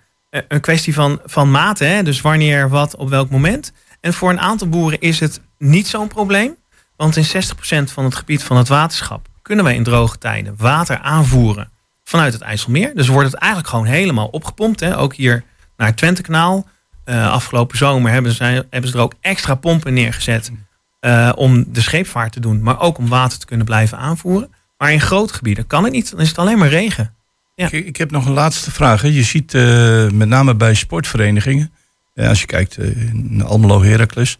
[0.48, 1.84] een kwestie van, van mate.
[1.84, 2.02] Hè?
[2.02, 3.72] Dus wanneer, wat, op welk moment.
[4.00, 6.56] En voor een aantal boeren is het niet zo'n probleem.
[6.96, 10.98] Want in 60% van het gebied van het waterschap kunnen wij in droge tijden water
[10.98, 11.70] aanvoeren
[12.04, 12.94] vanuit het IJsselmeer.
[12.94, 14.80] Dus wordt het eigenlijk gewoon helemaal opgepompt.
[14.80, 14.98] Hè?
[14.98, 15.44] Ook hier
[15.76, 16.66] naar het Twentekanaal.
[17.04, 20.52] Eh, afgelopen zomer hebben ze, hebben ze er ook extra pompen neergezet
[21.00, 22.62] eh, om de scheepvaart te doen.
[22.62, 24.52] Maar ook om water te kunnen blijven aanvoeren.
[24.78, 26.10] Maar in grote gebieden kan het niet.
[26.10, 27.14] Dan is het alleen maar regen.
[27.54, 27.66] Ja.
[27.70, 29.02] Ik, ik heb nog een laatste vraag.
[29.02, 29.08] hè.
[29.08, 31.72] Je ziet eh, met name bij sportverenigingen,
[32.14, 34.38] als je kijkt in Almelo Heracles,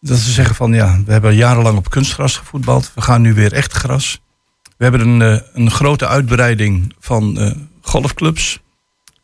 [0.00, 2.92] dat ze zeggen van ja, we hebben jarenlang op kunstgras gevoetbald.
[2.94, 4.20] We gaan nu weer echt gras.
[4.76, 8.60] We hebben een, eh, een grote uitbreiding van eh, golfclubs.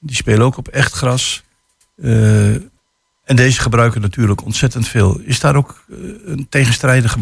[0.00, 1.44] Die spelen ook op echt gras.
[1.96, 2.54] Eh,
[3.24, 5.20] en deze gebruiken natuurlijk ontzettend veel.
[5.20, 5.84] Is daar ook
[6.24, 7.18] een tegenstrijdige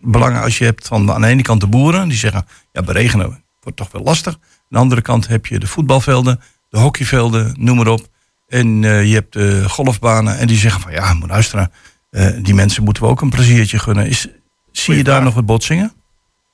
[0.00, 3.44] belangen als je hebt van aan de ene kant de boeren, die zeggen ja, beregenen
[3.60, 4.32] wordt toch wel lastig.
[4.32, 8.08] Aan de andere kant heb je de voetbalvelden, de hockeyvelden, noem maar op.
[8.48, 11.72] En je hebt de golfbanen en die zeggen van ja, moet luisteren,
[12.18, 14.06] eh, die mensen moeten we ook een pleziertje gunnen.
[14.06, 14.28] Is,
[14.72, 15.92] zie je daar nog wat botsingen?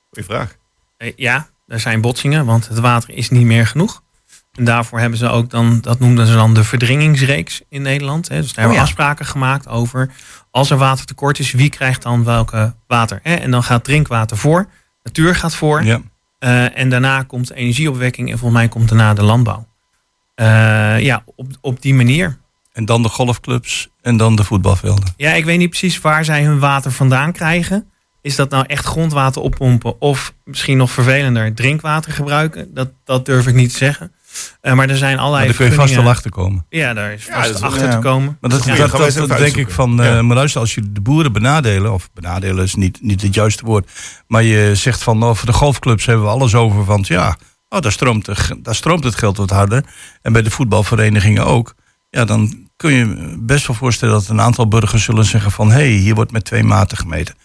[0.09, 0.55] Goeie vraag.
[0.97, 4.03] Eh, Ja, er zijn botsingen, want het water is niet meer genoeg.
[4.51, 8.27] En daarvoor hebben ze ook dan, dat noemden ze dan de verdringingsreeks in Nederland.
[8.27, 8.35] Hè.
[8.35, 8.83] Dus daar hebben we ja.
[8.83, 10.11] afspraken gemaakt over
[10.51, 13.19] als er watertekort is, wie krijgt dan welke water.
[13.23, 13.35] Hè.
[13.35, 14.67] En dan gaat drinkwater voor,
[15.03, 15.83] natuur gaat voor.
[15.83, 16.01] Ja.
[16.39, 19.67] Eh, en daarna komt de energieopwekking en volgens mij komt daarna de landbouw.
[20.35, 22.37] Eh, ja, op, op die manier.
[22.75, 25.13] En dan de golfclubs en dan de voetbalvelden.
[25.17, 27.89] Ja, ik weet niet precies waar zij hun water vandaan krijgen.
[28.21, 32.73] Is dat nou echt grondwater oppompen of misschien nog vervelender drinkwater gebruiken?
[32.73, 34.11] Dat, dat durf ik niet te zeggen.
[34.61, 36.65] Eh, maar er zijn allerlei Maar daar kun je vast wel achter komen.
[36.69, 37.91] Ja, daar is Ja, vast is- achter ja.
[37.91, 38.37] te komen.
[38.41, 40.21] Maar dat, Ja, dat, dat, denk ik van, eh Ja.
[40.21, 43.89] maar luister, als je de boeren benadelen, of benadelen is niet, niet het juiste woord,
[44.27, 47.37] maar je zegt van, nou, voor de golfclubs hebben we alles over, want ja,
[47.69, 49.83] oh, daar, stroomt, de daar stroomt het geld wat harder.
[50.21, 51.73] En bij de voetbalverenigingen ook.
[52.09, 55.73] Ja, dan kun je best wel voorstellen dat een aantal burgers zullen zeggen van, hé,
[55.75, 57.35] hey, hier wordt met twee maten gemeten.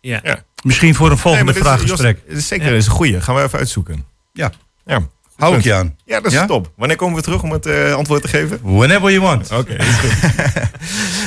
[0.00, 0.20] Ja.
[0.22, 0.42] Ja.
[0.62, 2.16] Misschien voor een volgende Nee, is- vraaggesprek.
[2.16, 2.76] Jos, dit is zeker Ja.
[2.76, 3.20] is een goeie.
[3.20, 4.04] Gaan we even uitzoeken.
[4.32, 4.52] Ja.
[4.84, 5.00] Ja.
[5.42, 5.96] Hou ik je aan.
[6.04, 6.46] Ja, dat is Ja?
[6.46, 6.70] top.
[6.76, 8.58] Wanneer komen we terug om het eh, antwoord te geven?
[8.62, 9.50] Whenever you want.
[9.50, 9.76] Oké.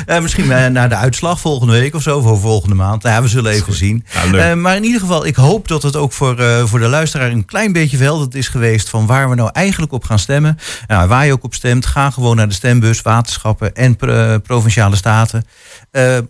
[0.05, 3.03] Eh, misschien eh, naar de uitslag volgende week of zo, of volgende maand.
[3.03, 4.05] Nou ja, we zullen even zien.
[4.31, 7.45] Ja, maar in ieder geval, ik hoop dat het ook voor, voor de luisteraar een
[7.45, 10.57] klein beetje verhelderend is geweest van waar we nou eigenlijk op gaan stemmen.
[10.87, 14.95] Nou, waar je ook op stemt, ga gewoon naar de stembus, waterschappen en pro- provinciale
[14.95, 15.45] staten.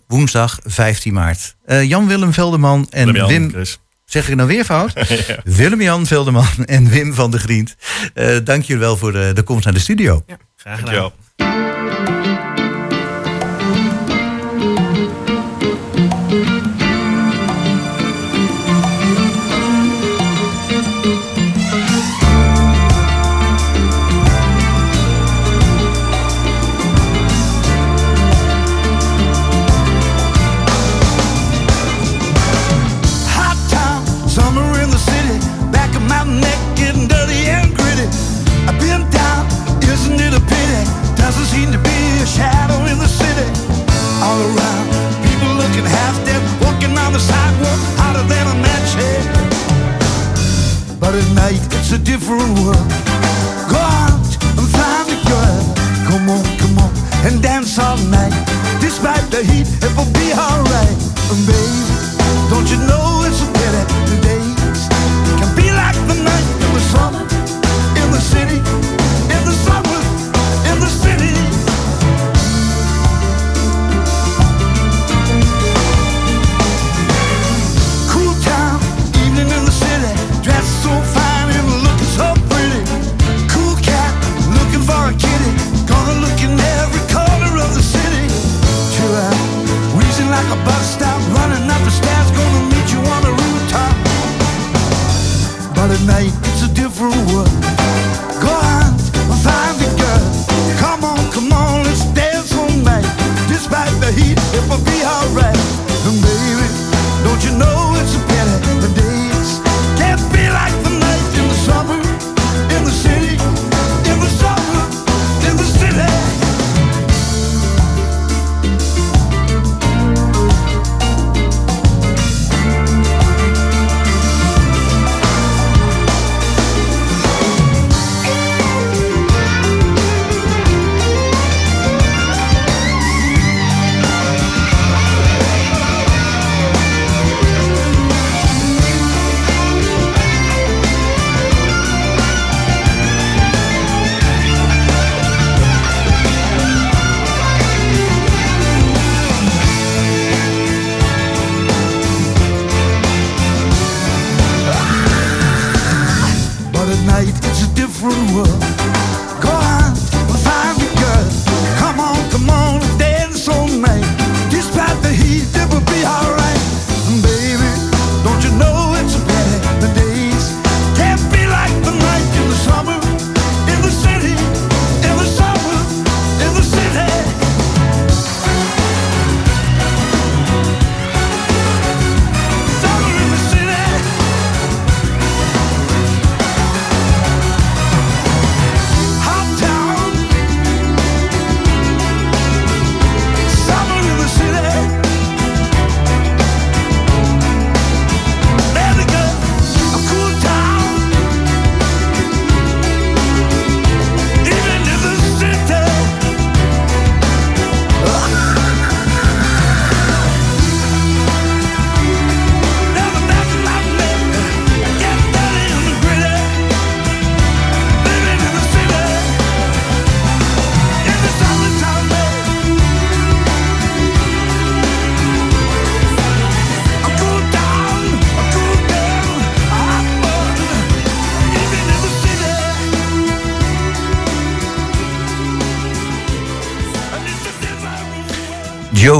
[0.06, 1.56] Woensdag 15 maart.
[1.66, 3.52] Jan-Willem Velderman en Wim.
[4.06, 4.92] Zeg ik nou weer fout?
[5.44, 7.76] Willem-Jan Velderman en Wim van de Griend.
[8.14, 10.22] Eh, dank jullie wel voor de, de komst naar de studio.
[10.26, 11.12] Ja, graag gedaan.
[51.16, 52.88] At night it's a different world.
[53.72, 55.64] Go out and find a girl.
[56.08, 56.92] Come on, come on,
[57.24, 58.34] and dance all night.
[58.80, 60.98] Despite the heat, it will be alright.
[61.32, 61.82] And baby,
[62.52, 64.80] don't you know it's a pity the days
[65.40, 67.24] can be like the night in the summer,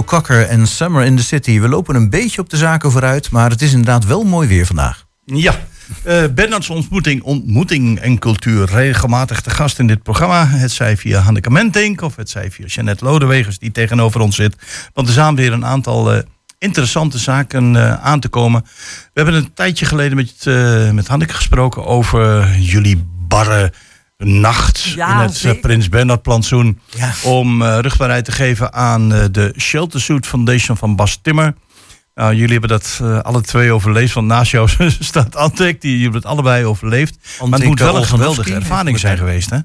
[0.04, 1.60] Joe en Summer in the City.
[1.60, 4.66] We lopen een beetje op de zaken vooruit, maar het is inderdaad wel mooi weer
[4.66, 5.06] vandaag.
[5.24, 5.54] Ja,
[6.02, 8.68] eh Bernards ontmoeting, ontmoeting en cultuur.
[8.70, 10.46] Regelmatig te gast in dit programma.
[10.46, 14.56] Het zij via Hanneke Mentink of het zij via Jeannette Lodewegers die tegenover ons zit.
[14.92, 16.22] Want er zijn weer een aantal eh,
[16.58, 18.62] interessante zaken eh, aan te komen.
[18.62, 23.72] We hebben een tijdje geleden met, eh, met Hanneke gesproken over jullie barre
[24.16, 25.60] nacht Ja, in het eh, zeker.
[25.60, 26.80] Prins Bernhard plantsoen.
[26.96, 27.12] Ja.
[27.22, 31.54] Om eh rugbaarheid te geven aan eh, de Shelter Suit Foundation van Bas Timmer.
[32.14, 34.14] Nou, jullie hebben dat eh, alle twee overleefd.
[34.14, 34.68] Want naast jou
[35.00, 35.80] staat Antek.
[35.80, 37.18] Die jullie hebben het allebei overleefd.
[37.40, 39.58] maar het moet wel een geweldige ervaring zijn geweest, hè?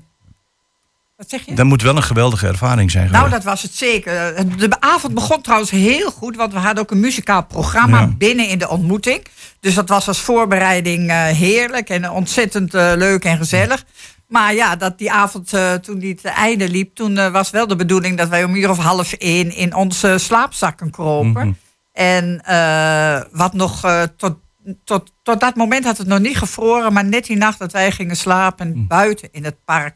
[1.18, 1.56] Wat zeg je?
[1.56, 3.22] Dat moet wel een geweldige ervaring zijn geweest.
[3.24, 4.36] Nou, dat was het zeker.
[4.58, 8.08] De avond begon trouwens heel goed, want we hadden ook een muzikaal programma Ja.
[8.08, 9.26] binnen in de ontmoeting.
[9.60, 13.84] Dus dat was als voorbereiding eh, heerlijk en ontzettend leuk en gezellig.
[14.32, 17.68] Maar ja, dat die avond, eh, toen die te einde liep, toen eh, was wel
[17.68, 21.48] de bedoeling dat wij om uur of half één in onze slaapzakken kropen.
[21.48, 21.52] Mhm.
[21.92, 23.82] En eh, wat nog
[24.18, 24.36] tot,
[24.84, 27.92] tot, tot dat moment had het nog niet gevroren, maar net die nacht dat wij
[27.92, 29.96] gingen slapen buiten in het park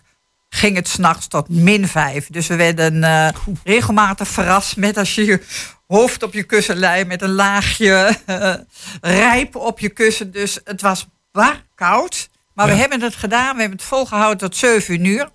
[0.50, 2.28] ging het s'nachts tot min vijf.
[2.28, 5.41] Dus we werden regelmatig verrast met als je je
[5.88, 8.54] hoofd op je kussen lei met een laagje eh,
[9.21, 10.32] rijp op je kussen.
[10.32, 12.30] Dus het was bar koud.
[12.56, 13.56] Maar we hebben het gedaan.
[13.56, 15.30] We hebben het volgehouden tot 7 uur.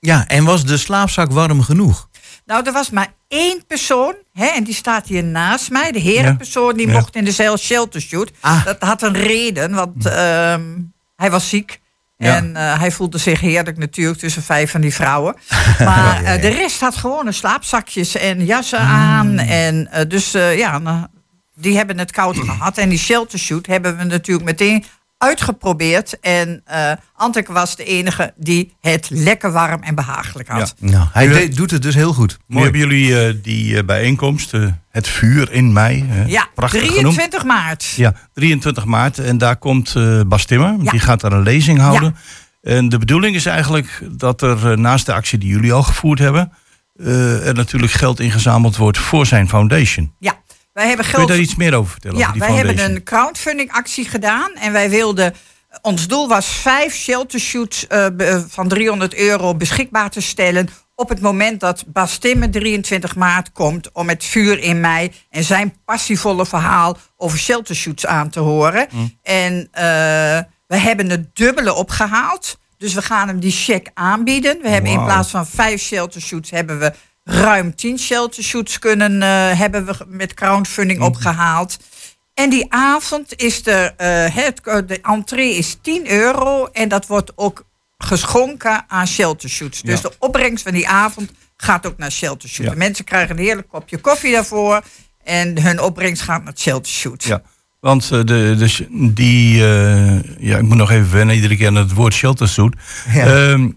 [0.00, 2.08] Ja, en was de slaapzak warm genoeg?
[2.46, 5.92] Nou, er was maar één persoon, hè, en die staat hier naast mij.
[5.92, 6.92] De herenpersoon, die Ja.
[6.92, 8.30] mocht in de zeil shelter shoot.
[8.40, 8.64] Ah.
[8.64, 10.62] Dat had een reden, want ehm,
[11.16, 11.80] hij was ziek.
[12.16, 12.36] Ja.
[12.36, 15.34] En eh, hij voelde zich heerlijk natuurlijk tussen vijf van die vrouwen.
[15.78, 19.38] Maar eh, de rest had gewoon een slaapzakjes en jassen aan.
[19.38, 21.06] En eh, dus ja, nou,
[21.54, 22.78] die hebben het koud gehad.
[22.78, 24.84] En die shelter shoot hebben we natuurlijk meteen
[25.18, 26.20] uitgeprobeerd.
[26.20, 30.74] En eh Anteke was de enige die het lekker warm en behagelijk had.
[30.78, 32.38] Nou, hij doet het dus heel goed.
[32.46, 36.04] Nu hebben jullie eh, die eh, bijeenkomst, eh, het vuur in mei.
[36.06, 36.98] hè, Ja, prachtig genoemd.
[37.00, 37.84] 23 maart.
[37.96, 39.18] Ja, 23 maart.
[39.18, 40.74] En daar komt eh Bas Timmer.
[40.82, 40.90] Ja.
[40.90, 42.16] Die gaat daar een lezing houden.
[42.62, 46.52] En de bedoeling is eigenlijk dat er naast de actie die jullie al gevoerd hebben...
[46.96, 50.14] eh, er natuurlijk geld ingezameld wordt voor zijn foundation.
[50.18, 50.42] Ja,
[50.74, 51.28] wij hebben Kun je geld.
[51.28, 52.18] daar iets meer over vertellen?
[52.18, 54.52] Ja, over die wij hebben een crowdfunding actie gedaan.
[54.54, 55.34] En wij wilden.
[55.82, 60.68] Ons doel was vijf shelter shoots eh, be- van 300 euro beschikbaar te stellen.
[60.94, 65.44] Op het moment dat Bas Timmer 23 maart komt om het vuur in mei en
[65.44, 68.88] zijn passievolle verhaal over shelter shoots aan te horen.
[69.22, 69.82] En eh,
[70.66, 72.58] we hebben het dubbele opgehaald.
[72.78, 74.58] Dus we gaan hem die check aanbieden.
[74.62, 76.92] We hebben in plaats van vijf shelter shoots hebben we
[77.24, 81.76] ruim 10 shelter shoots kunnen eh, hebben we met crowdfunding opgehaald.
[82.34, 87.32] En die avond is de, eh, het, de entree is 10 euro en dat wordt
[87.34, 87.64] ook
[87.98, 89.82] geschonken aan shelter shoots.
[89.82, 90.08] Dus Ja.
[90.08, 92.70] de opbrengst van die avond gaat ook naar shelter shoots.
[92.70, 92.76] Ja.
[92.78, 94.82] Mensen krijgen een heerlijk kopje koffie daarvoor
[95.24, 97.26] en hun opbrengst gaat naar shelter shoots.
[97.26, 97.42] Ja,
[97.80, 101.74] want eh, de, de, die, eh, ja, ik moet nog even wennen iedere keer aan
[101.74, 102.74] het woord sheltersuit.
[103.12, 103.26] Ja.
[103.26, 103.68] Ehm,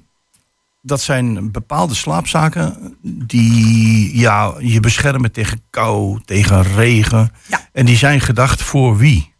[0.87, 7.31] dat zijn bepaalde slaapzaken die ja, je beschermen tegen kou, tegen regen.
[7.47, 7.69] Ja.
[7.73, 9.33] En die zijn gedacht voor wie?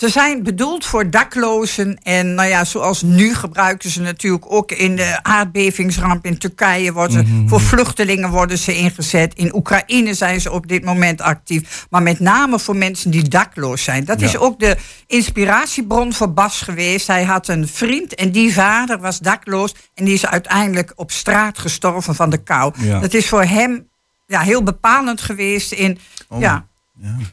[0.00, 1.98] Ze zijn bedoeld voor daklozen.
[2.02, 6.92] En nou ja, zoals nu gebruiken ze natuurlijk ook in de aardbevingsramp in Turkije.
[6.92, 7.48] Worden Mhm.
[7.48, 9.34] Voor vluchtelingen worden ze ingezet.
[9.34, 11.86] In Oekraïne zijn ze op dit moment actief.
[11.90, 14.04] Maar met name voor mensen die dakloos zijn.
[14.04, 14.26] Dat Ja.
[14.26, 17.06] is ook de inspiratiebron voor Bas geweest.
[17.06, 19.74] Hij had een vriend en die vader was dakloos.
[19.94, 22.72] En die is uiteindelijk op straat gestorven van de kou.
[22.78, 23.00] Ja.
[23.00, 23.88] Dat is voor hem
[24.26, 25.98] ja, heel bepalend geweest in...
[26.28, 26.68] Oh, ja,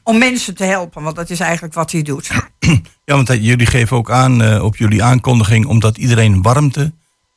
[0.04, 2.30] om mensen te helpen, want dat is eigenlijk wat hij doet.
[3.06, 5.66] Ja, want jullie geven ook aan eh, op jullie aankondiging...
[5.66, 6.94] omdat iedereen warmte,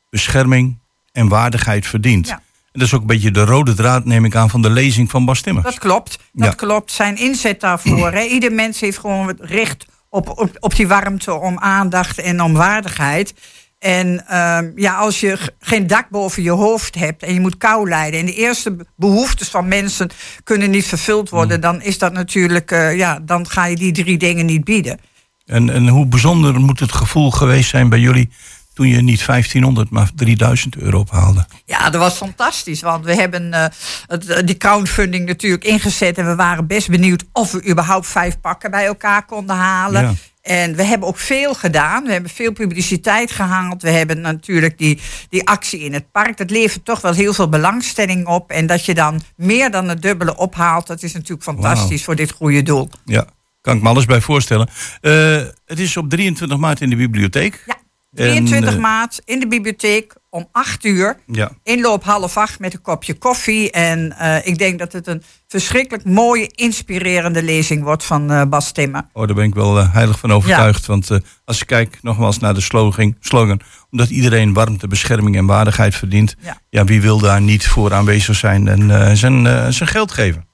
[0.09, 0.77] bescherming
[1.11, 2.27] en waardigheid verdient.
[2.27, 2.33] Ja.
[2.35, 5.09] En dat is ook een beetje de rode draad, neem ik aan, van de lezing
[5.09, 5.65] van Bas Timmers.
[5.65, 6.53] Dat klopt, dat Ja.
[6.53, 6.91] klopt.
[6.91, 8.17] Zijn inzet daarvoor.
[8.19, 12.53] Ieder mens heeft gewoon het recht op, op, op die warmte, om aandacht en om
[12.53, 13.33] waardigheid.
[13.81, 17.89] En ehm, ja, als je geen dak boven je hoofd hebt en je moet kou
[17.89, 18.19] lijden...
[18.19, 20.09] en de eerste be- behoeftes van mensen
[20.43, 21.55] kunnen niet vervuld worden...
[21.55, 21.61] Mm.
[21.61, 24.99] dan is dat natuurlijk, eh, ja, dan ga je die drie dingen niet bieden.
[25.45, 28.29] En, en hoe bijzonder moet het gevoel geweest zijn bij jullie...
[28.73, 31.45] toen je niet 1500, maar 3000 euro ophaalde?
[31.65, 32.81] Ja, dat was fantastisch.
[32.81, 33.65] Want we hebben eh,
[34.07, 36.17] het, eh, die crowdfunding natuurlijk ingezet.
[36.17, 40.01] En we waren best benieuwd of we überhaupt vijf pakken bij elkaar konden halen.
[40.01, 40.13] Ja.
[40.41, 42.03] En we hebben ook veel gedaan.
[42.03, 43.81] We hebben veel publiciteit gehaald.
[43.81, 44.99] We hebben natuurlijk die,
[45.29, 46.37] die actie in het park.
[46.37, 48.51] Dat levert toch wel heel veel belangstelling op.
[48.51, 50.87] En dat je dan meer dan het dubbele ophaalt.
[50.87, 52.89] Dat is natuurlijk fantastisch voor dit goede doel.
[53.05, 53.25] Ja,
[53.61, 54.69] kan ik me alles bij voorstellen.
[55.01, 57.63] Eh, het is op 23 maart in de bibliotheek.
[57.65, 57.77] Ja,
[58.11, 61.17] 23 En, eh, maart in de bibliotheek om 8 uur.
[61.25, 61.51] Ja.
[61.63, 63.71] Inloop half acht met een kopje koffie.
[63.71, 68.71] En eh, ik denk dat het een verschrikkelijk mooie, inspirerende lezing wordt van eh, Bas
[68.71, 69.03] Timmer.
[69.13, 70.85] Oh, daar ben ik wel eh, heilig van overtuigd.
[70.85, 73.59] Want eh, als je kijkt nogmaals naar de slogan, slogan...
[73.89, 76.35] omdat iedereen warmte, bescherming en waardigheid verdient...
[76.39, 76.57] Ja.
[76.69, 80.47] Ja, wie wil daar niet voor aanwezig zijn en eh, zijn, eh, zijn geld geven?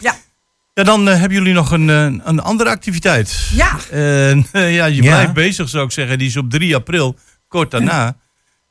[0.00, 0.14] Ja,
[0.74, 1.88] Ja, dan hebben jullie nog een,
[2.28, 3.48] een andere activiteit.
[3.54, 3.76] ja.
[3.90, 4.30] Eh,
[4.74, 5.10] ja, je Ja.
[5.10, 6.18] blijft bezig, zou ik zeggen.
[6.18, 7.16] Die is op 3 april,
[7.48, 8.16] kort daarna.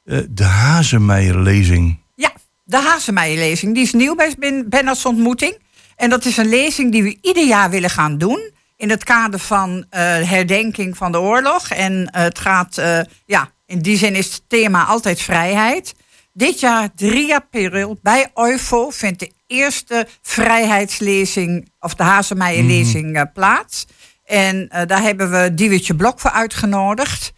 [0.06, 1.98] Eh, de Hazemeijer-lezing.
[2.16, 2.32] ja.
[2.66, 3.74] De Hazemeijer-lezing.
[3.74, 5.58] Die is nieuw bij Ben- Benners ontmoeting.
[5.96, 8.52] En dat is een lezing die we ieder jaar willen gaan doen.
[8.78, 11.70] In het kader van eh, herdenking van de oorlog.
[11.70, 12.82] En eh, het gaat,
[13.26, 15.94] ja, in die zin is het thema altijd vrijheid.
[16.34, 23.86] Dit jaar, 3 april, bij OIFO vindt de eerste vrijheidslezing, of de Hazemeijer-lezing, eh, plaats.
[24.26, 27.32] En daar hebben we Diewetje Blok voor uitgenodigd.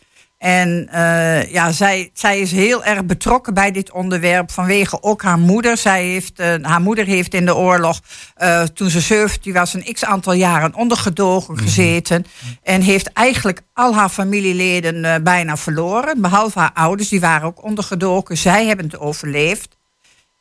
[0.45, 5.39] En eh, ja, zij, zij is heel erg betrokken bij dit onderwerp vanwege ook haar
[5.39, 5.77] moeder.
[5.77, 8.01] Zij heeft, eh, haar moeder heeft in de oorlog,
[8.35, 12.25] eh, toen ze 17 was, een x aantal jaren ondergedoken gezeten.
[12.63, 16.21] En heeft eigenlijk al haar familieleden bijna verloren.
[16.21, 18.37] Behalve haar ouders, die waren ook ondergedoken.
[18.37, 19.77] Zij hebben het overleefd.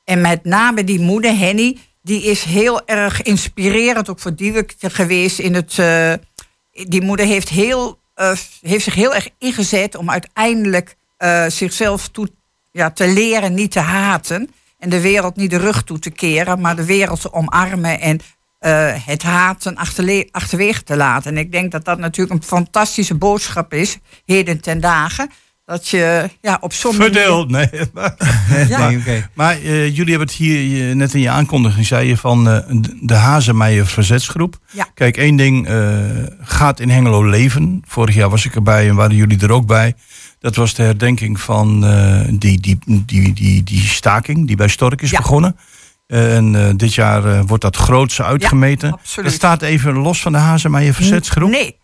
[0.04, 5.38] En met name die moeder, Henny, die is heel erg inspirerend ook voor Dieweke geweest
[5.38, 5.74] in het.
[6.72, 12.28] die moeder heeft, heel, eh, heeft zich heel erg ingezet om uiteindelijk eh, zichzelf toe,
[12.70, 14.50] ja, te leren niet te haten.
[14.78, 18.20] En de wereld niet de rug toe te keren, maar de wereld te omarmen en
[18.58, 19.76] eh, het haten
[20.30, 21.30] achterwege te laten.
[21.30, 25.30] En ik denk dat dat natuurlijk een fantastische boodschap is, heden ten dagen.
[25.66, 27.68] Dat je ja, op manier- Verdeeld, nee.
[27.92, 28.14] Maar,
[28.68, 28.88] Ja.
[28.88, 29.28] Nee, oké.
[29.34, 32.58] maar eh, jullie hebben het hier eh, net in je aankondiging, zei je van eh,
[33.02, 34.56] de- Hazemeijer Verzetsgroep.
[34.72, 34.86] Ja.
[34.94, 35.68] Kijk, één ding
[36.40, 37.82] gaat in Hengelo leven.
[37.86, 39.94] Vorig jaar was ik erbij en waren jullie er ook bij.
[40.38, 41.80] Dat was de herdenking van
[42.38, 45.18] die, die, die, die, die staking die bij Stork is Ja.
[45.18, 45.56] begonnen.
[46.06, 48.92] En dit jaar wordt dat grootse uitgemeten.
[48.92, 49.28] absoluut.
[49.28, 51.50] Dat staat even los van de Hazemeijer Verzetsgroep.
[51.50, 51.76] Nee,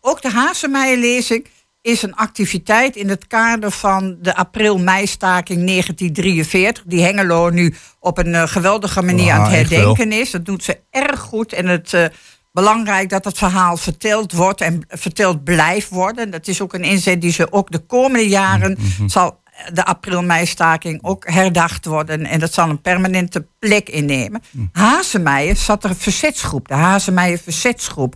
[0.00, 1.46] ook de Hazemeijerlezing
[1.88, 6.82] is een activiteit in het kader van de april-meistaking 1943.
[6.86, 9.78] Die Hengelo nu op een eh, geweldige manier aan Ah, het echt wel.
[9.78, 10.30] herdenken is.
[10.30, 11.52] Dat doet ze erg goed.
[11.52, 12.04] En het eh,
[12.52, 16.30] belangrijk dat het verhaal verteld wordt en verteld blijft worden.
[16.30, 19.08] Dat is ook een inzet die ze ook de komende jaren Mhm.
[19.08, 19.40] zal
[19.72, 22.26] de april-meistaking ook herdacht worden.
[22.26, 24.42] En dat zal een permanente plek innemen.
[24.72, 28.14] Hazemeijer zat er een verzetsgroep, de Hazemeijer Verzetsgroep.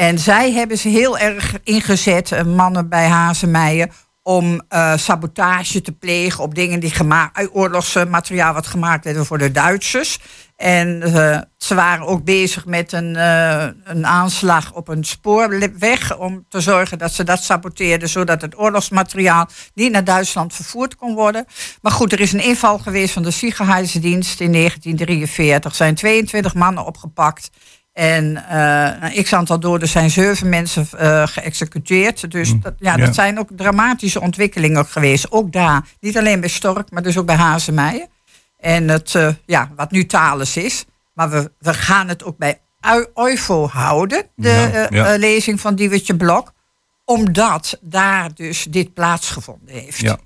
[0.00, 3.88] En zij hebben ze heel erg ingezet, eh, mannen bij Hazemeijer,
[4.22, 9.38] om eh, sabotage te plegen op dingen die gemaakt, uit oorlogsmateriaal wat gemaakt werden voor
[9.38, 10.18] de Duitsers.
[10.60, 16.44] En eh, ze waren ook bezig met een, eh, een aanslag op een spoorweg om
[16.48, 21.46] te zorgen dat ze dat saboteerden, zodat het oorlogsmateriaal niet naar Duitsland vervoerd kon worden.
[21.82, 25.70] Maar goed, er is een inval geweest van de Sicherheidsdienst in 1943.
[25.70, 27.50] Er zijn 22 mannen opgepakt.
[27.92, 32.30] En eh een x-aantal doden zijn zeven mensen eh, geëxecuteerd.
[32.30, 33.04] Dus dat, ja, ja.
[33.04, 35.32] dat zijn ook dramatische ontwikkelingen geweest.
[35.32, 35.84] Ook daar.
[36.00, 38.06] Niet alleen bij Stork, maar dus ook bij Hazemeijer.
[38.58, 40.84] En het, eh, ja, wat nu Thales is.
[41.14, 42.60] Maar we, we gaan het ook bij
[43.14, 44.26] OIFO houden.
[44.34, 45.12] De Ja, eh, ja.
[45.12, 46.52] eh, lezing van Diewertje Blok.
[47.04, 49.98] Omdat daar dus dit plaatsgevonden heeft.
[50.00, 50.18] Ja.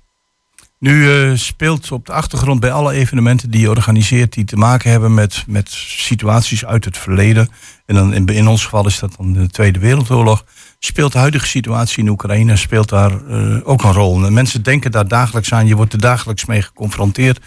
[0.79, 4.91] Nu eh, speelt op de achtergrond bij alle evenementen die je organiseert, die te maken
[4.91, 7.49] hebben met, met situaties uit het verleden.
[7.85, 10.45] En dan in, in ons geval is dat dan de Tweede Wereldoorlog.
[10.79, 14.25] Speelt de huidige situatie in Oekraïne speelt daar eh, ook een rol.
[14.25, 17.39] En mensen denken daar dagelijks aan, je wordt er dagelijks mee geconfronteerd.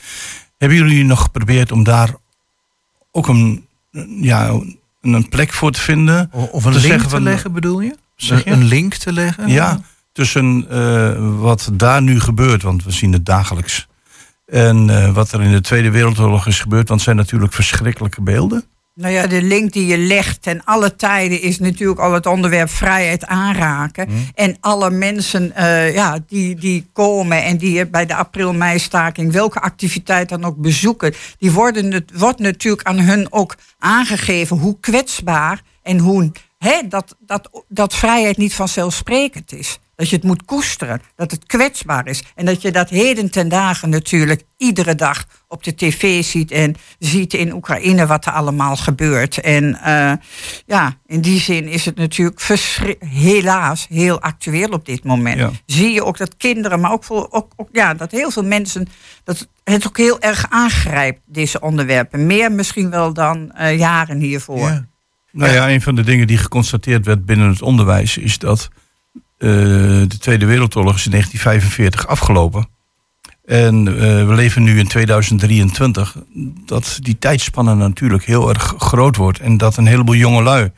[0.59, 2.15] Hebben jullie nog geprobeerd om daar
[3.11, 3.67] ook een,
[4.21, 4.51] ja,
[5.01, 6.31] een, plek voor te vinden?
[6.33, 7.97] Of een Te link te van- leggen bedoel je?
[8.17, 8.51] Zeg je?
[8.51, 9.49] Een link te leggen?
[9.49, 9.81] Ja,
[10.19, 13.87] tussen eh, wat daar nu gebeurt, want we zien het dagelijks.
[14.47, 18.23] En eh, wat er in de Tweede Wereldoorlog is gebeurd, want het zijn natuurlijk verschrikkelijke
[18.23, 18.65] beelden.
[18.95, 22.71] Nou ja, de link die je legt ten alle tijden is natuurlijk al het onderwerp
[22.71, 24.09] vrijheid aanraken.
[24.35, 30.29] En alle mensen eh, ja, die, die komen en die bij de april-meistaking welke activiteit
[30.29, 35.99] dan ook bezoeken, die worden het, wordt natuurlijk aan hun ook aangegeven hoe kwetsbaar en
[35.99, 39.79] hoe hè, dat, dat, dat vrijheid niet vanzelfsprekend is.
[39.99, 42.23] Dat je het moet koesteren, dat het kwetsbaar is.
[42.35, 46.75] En dat je dat heden ten dagen natuurlijk iedere dag op de tv ziet en
[46.99, 49.41] ziet in Oekraïne wat er allemaal gebeurt.
[49.41, 50.13] En eh,
[50.67, 52.41] ja, in die zin is het natuurlijk
[52.99, 55.39] helaas heel actueel op dit moment.
[55.39, 55.51] Ja.
[55.67, 58.89] Zie je ook dat kinderen, maar ook, voor, ook, ook ja, dat heel veel mensen
[59.25, 62.27] dat het ook heel erg aangrijpt, deze onderwerpen.
[62.27, 64.69] Meer misschien wel dan eh, jaren hiervoor.
[64.69, 64.87] Ja.
[65.33, 68.69] Nou ja, een van de dingen die geconstateerd werd binnen het onderwijs is dat
[69.39, 69.49] eh,
[70.09, 72.69] de Tweede Wereldoorlog is in 1945 afgelopen.
[73.45, 76.17] En eh, we leven nu in 2023.
[76.65, 79.41] Dat die tijdspanne natuurlijk heel erg groot wordt.
[79.41, 80.71] En dat een heleboel jongelui,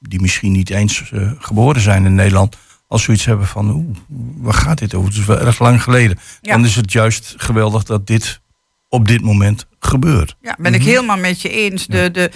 [0.00, 2.56] die misschien niet eens eh, geboren zijn in Nederland,
[2.88, 3.96] al zoiets hebben van, oeh,
[4.36, 5.08] waar gaat dit over?
[5.08, 6.18] Het is wel erg lang geleden.
[6.40, 6.52] Ja.
[6.52, 8.40] Dan is het juist geweldig dat dit
[8.88, 10.36] op dit moment gebeurt.
[10.40, 11.86] Ja, ben ik helemaal met je eens.
[11.86, 12.30] De, de,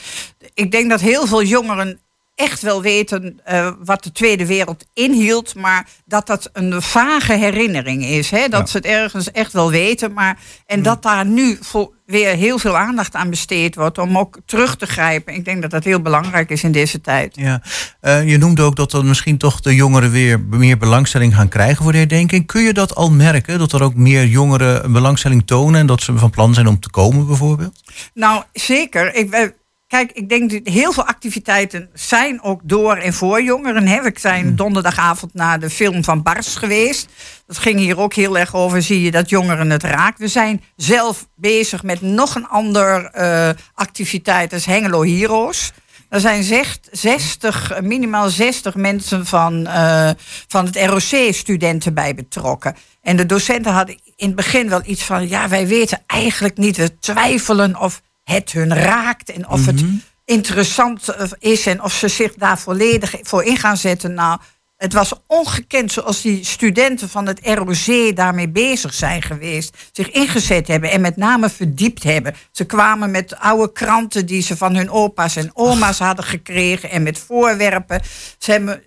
[0.55, 2.01] ik denk dat heel veel jongeren
[2.35, 8.05] echt wel weten eh, wat de Tweede Wereld inhield, maar dat dat een vage herinnering
[8.05, 8.31] is.
[8.31, 8.49] Hè?
[8.49, 8.67] Dat Ja.
[8.67, 12.77] ze het ergens echt wel weten, maar en dat daar nu vol, weer heel veel
[12.77, 15.35] aandacht aan besteed wordt om ook terug te grijpen.
[15.35, 17.37] Ik denk dat dat heel belangrijk is in deze tijd.
[17.37, 17.63] Ja.
[18.01, 21.83] Eh, je noemde ook dat dan misschien toch de jongeren weer meer belangstelling gaan krijgen
[21.83, 22.47] voor de herdenking.
[22.47, 23.59] Kun je dat al merken?
[23.59, 26.91] Dat er ook meer jongeren belangstelling tonen en dat ze van plan zijn om te
[26.91, 27.81] komen bijvoorbeeld?
[28.15, 29.15] Nou, zeker.
[29.15, 29.53] Ik,
[29.91, 33.87] kijk, ik denk dat heel veel activiteiten zijn ook door en voor jongeren.
[33.87, 34.03] Hè.
[34.03, 37.09] We zijn donderdagavond naar de film van Bars geweest.
[37.47, 38.83] Dat ging hier ook heel erg over.
[38.83, 40.19] Zie je dat jongeren het raakt.
[40.19, 44.51] We zijn zelf bezig met nog een ander eh, activiteit.
[44.51, 45.73] Dat is Hengelo Heroes.
[46.09, 50.11] Er zijn zegt 60, eh, minimaal 60 mensen van, eh,
[50.49, 52.77] van het ROC-studenten bij betrokken.
[53.03, 55.29] En de docenten hadden in het begin wel iets van...
[55.29, 58.01] ja, wij weten eigenlijk niet, we twijfelen of
[58.31, 59.31] het hun raakt...
[59.31, 59.85] en of het
[60.25, 64.15] interessant eh, is en of ze zich daar volledig voor in gaan zetten.
[64.15, 64.39] Nou,
[64.77, 69.77] het was ongekend zoals die studenten van het ROC daarmee bezig zijn geweest.
[69.93, 72.35] Zich ingezet hebben en met name verdiept hebben.
[72.51, 76.91] Ze kwamen met oude kranten die ze van hun opa's en oma's hadden gekregen.
[76.91, 78.01] En met voorwerpen.
[78.39, 78.83] Ze hebben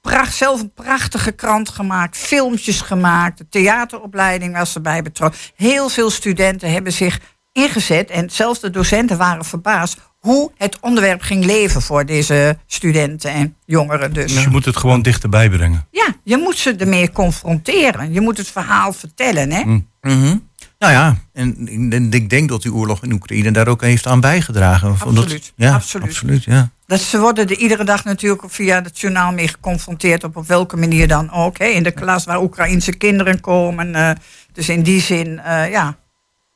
[0.00, 5.40] pracht, zelf een prachtige krant gemaakt, filmpjes gemaakt, de theateropleiding was erbij betrokken.
[5.54, 7.20] Heel veel studenten hebben zich
[7.56, 13.30] ingezet en zelfs de docenten waren verbaasd hoe het onderwerp ging leven voor deze studenten
[13.30, 14.12] en jongeren.
[14.12, 15.86] Dus Dus je moet het gewoon dichterbij brengen.
[15.90, 18.12] ja, je moet ze ermee confronteren.
[18.12, 19.50] Je moet het verhaal vertellen.
[19.52, 19.62] Hè?
[20.00, 20.36] Mhm.
[20.78, 24.06] Nou ja, en ik- en ik denk dat die oorlog in Oekraïne daar ook heeft
[24.06, 24.90] aan bijgedragen.
[24.90, 26.06] Of omdat- Absoluut, ja, absoluut.
[26.08, 26.70] absoluut ja.
[26.86, 30.76] Dat ze worden er iedere dag natuurlijk via het journaal mee geconfronteerd, op, op welke
[30.76, 31.58] manier dan ook.
[31.58, 31.64] Hè?
[31.66, 33.94] In de klas waar Oekraïnse kinderen komen.
[33.94, 34.10] eh,
[34.52, 35.96] dus in die zin, eh, ja.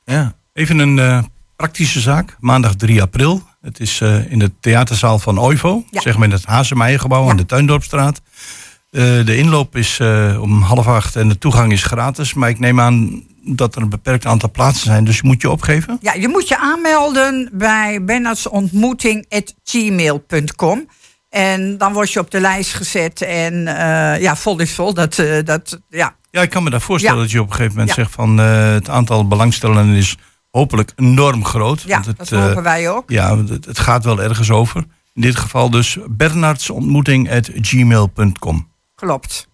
[0.05, 0.32] ja.
[0.61, 1.22] Even een eh,
[1.56, 2.36] praktische zaak.
[2.40, 3.42] Maandag 3 april.
[3.62, 5.84] Het is eh, in de theaterzaal van Oivo.
[5.90, 6.00] Ja.
[6.00, 7.30] Zeg maar in het Hazemeijergebouw Ja.
[7.30, 8.20] aan de Tuindorpstraat.
[8.90, 10.00] Eh, de inloop is
[10.40, 12.34] om half acht en de toegang is gratis.
[12.34, 15.04] Maar ik neem aan dat er een beperkt aantal plaatsen zijn.
[15.04, 15.98] Dus je moet je opgeven.
[16.00, 20.88] ja, je moet je aanmelden bij bernardsontmoeting.gmail.com.
[21.28, 23.62] En dan word je op de lijst gezet en
[24.20, 24.94] ja, vol is vol.
[24.94, 27.22] Dat, dat, ja, Ja, ik kan me daar voorstellen Ja.
[27.22, 28.02] dat je op een gegeven moment Ja.
[28.02, 30.16] zegt van het aantal belangstellenden is
[30.51, 31.80] hopelijk enorm groot.
[31.80, 33.11] ja want het, dat eh, hopen wij ook.
[33.11, 34.84] Ja, het, het gaat wel ergens over.
[35.14, 38.68] In dit geval dus bernardsontmoeting.gmail.com.
[38.94, 39.48] Klopt.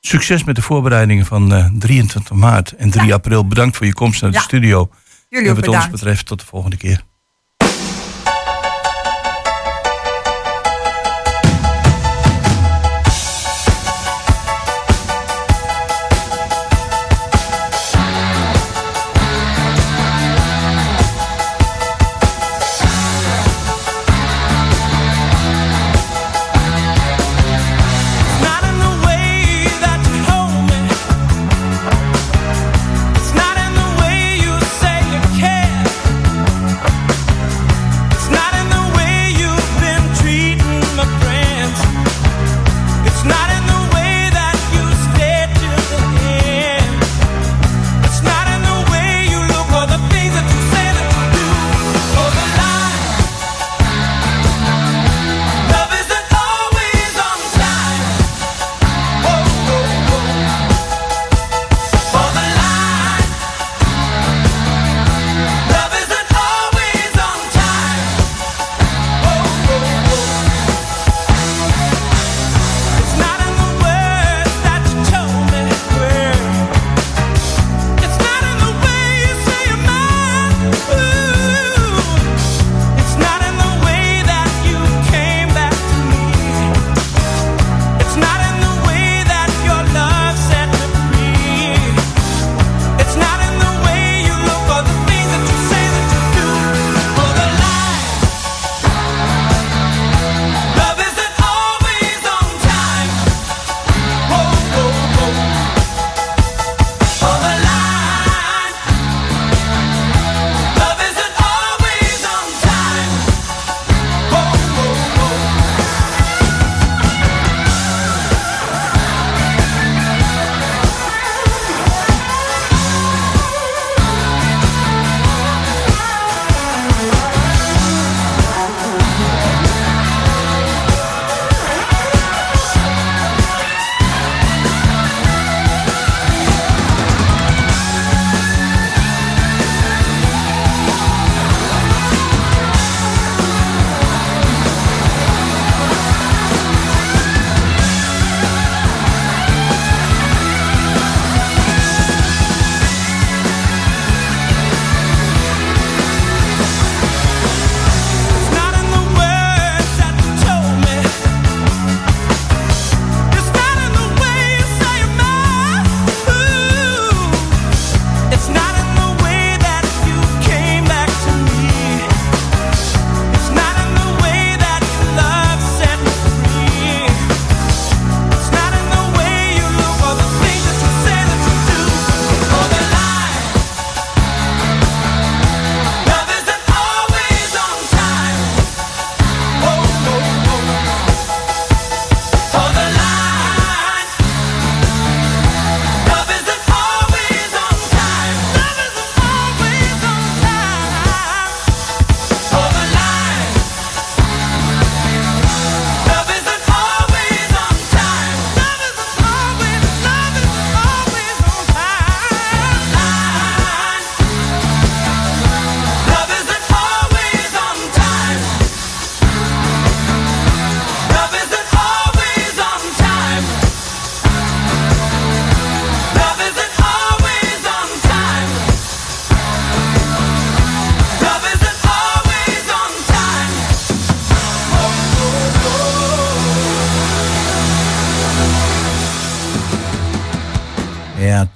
[0.00, 3.46] Succes met de voorbereidingen van eh, 23 maart en 3 april.
[3.46, 4.90] Bedankt voor je komst naar de studio.
[5.28, 7.02] Jullie en wat ons betreft tot de volgende keer.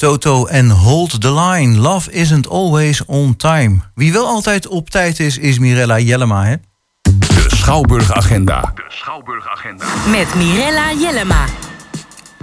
[0.03, 1.79] Toto en Hold the Line.
[1.79, 3.81] Love isn't always on time.
[3.95, 6.55] Wie wel altijd op tijd is, is Mirella Jellema, hè?
[7.03, 8.73] De Schouwburg-agenda.
[10.11, 11.45] Met Mirella Jellema.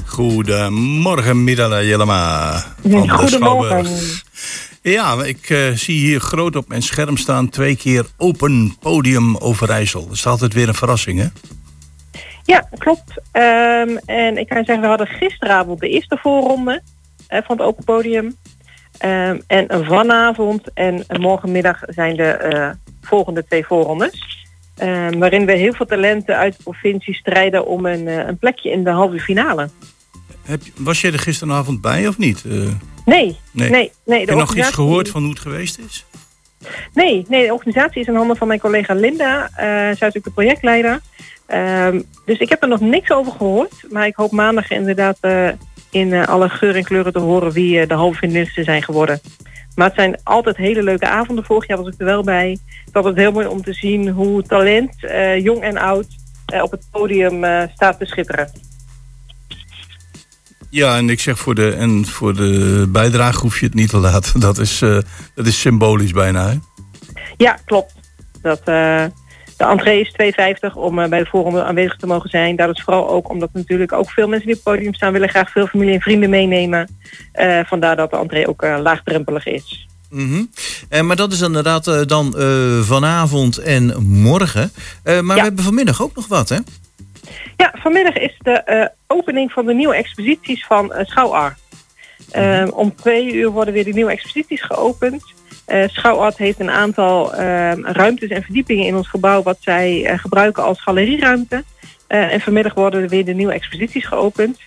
[0.06, 2.52] Goedemorgen, Mirella Jellema.
[2.82, 3.86] Van de Goedemorgen.
[3.86, 4.24] Schouwburg.
[4.82, 10.08] Ja, ik eh, zie hier groot op mijn scherm staan twee keer open podium Overijssel.
[10.08, 11.28] Dat is altijd weer een verrassing, hè?
[12.44, 13.22] Ja, klopt.
[13.32, 16.82] Ehm, en ik kan zeggen, we hadden gisteravond de eerste voorronde
[17.30, 18.36] eh, van het Open Podium.
[18.98, 22.70] Ehm, en vanavond en morgenmiddag zijn de eh,
[23.02, 24.48] volgende twee voorrondes.
[24.78, 28.72] Ehm, waarin we heel veel talenten uit de provincie strijden om een, eh, een plekje
[28.72, 29.70] in de halve finale.
[30.44, 32.44] Heb, was jij er gisteravond bij of niet?
[32.46, 32.76] Nee,
[33.06, 33.38] Nee.
[33.54, 34.20] nee, nee.
[34.20, 36.06] heb je nog iets gehoord van hoe het geweest is?
[36.94, 39.50] Nee, nee, de organisatie is in handen van mijn collega Linda.
[39.56, 41.00] Zij is natuurlijk de projectleider.
[41.46, 43.74] Ehm, dus ik heb er nog niks over gehoord.
[43.90, 45.18] Maar ik hoop maandag inderdaad
[45.90, 49.22] in eh, alle geur en kleuren te horen wie eh, de halve finalisten zijn geworden.
[49.76, 51.46] Maar het zijn altijd hele leuke avonden.
[51.46, 52.50] Vorig jaar was ik er wel bij.
[52.86, 56.08] Het was altijd heel mooi om te zien hoe talent, eh, jong en oud,
[56.62, 58.52] op het podium staat te schitteren.
[60.70, 63.98] Ja, en ik zeg voor de, en voor de bijdrage hoef je het niet te
[63.98, 64.40] laten.
[64.50, 64.80] Dat is,
[65.36, 66.58] dat is symbolisch bijna, hè?
[67.38, 67.94] Ja, klopt.
[68.42, 68.62] Dat,
[69.60, 70.34] de entree is
[70.72, 72.56] 2,50 om eh, bij de voorronde aanwezig te mogen zijn.
[72.56, 75.12] Dat is vooral ook omdat natuurlijk ook veel mensen die op het podium staan...
[75.14, 76.98] willen graag veel familie en vrienden meenemen.
[77.32, 79.88] Eh, vandaar dat de entree ook eh, laagdrempelig is.
[80.10, 80.44] Mhm.
[80.90, 82.34] Eh, maar dat is inderdaad dan
[82.84, 84.72] vanavond en morgen.
[85.04, 85.34] Maar Ja.
[85.34, 86.58] we hebben vanmiddag ook nog wat, hè?
[87.58, 91.60] Ja, vanmiddag is de opening van de nieuwe exposities van Schouwart.
[92.32, 95.24] Eh, om twee uur worden weer de nieuwe exposities geopend.
[95.70, 99.44] Eh Schouwart heeft een aantal eh, ruimtes en verdiepingen in ons gebouw...
[99.44, 101.64] wat zij eh, gebruiken als galerieruimte.
[102.08, 104.58] Eh, en vanmiddag worden er weer de nieuwe exposities geopend.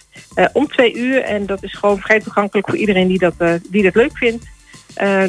[0.52, 1.22] Om twee uur.
[1.22, 3.34] En dat is gewoon vrij toegankelijk voor iedereen die dat,
[3.70, 4.44] die dat leuk vindt.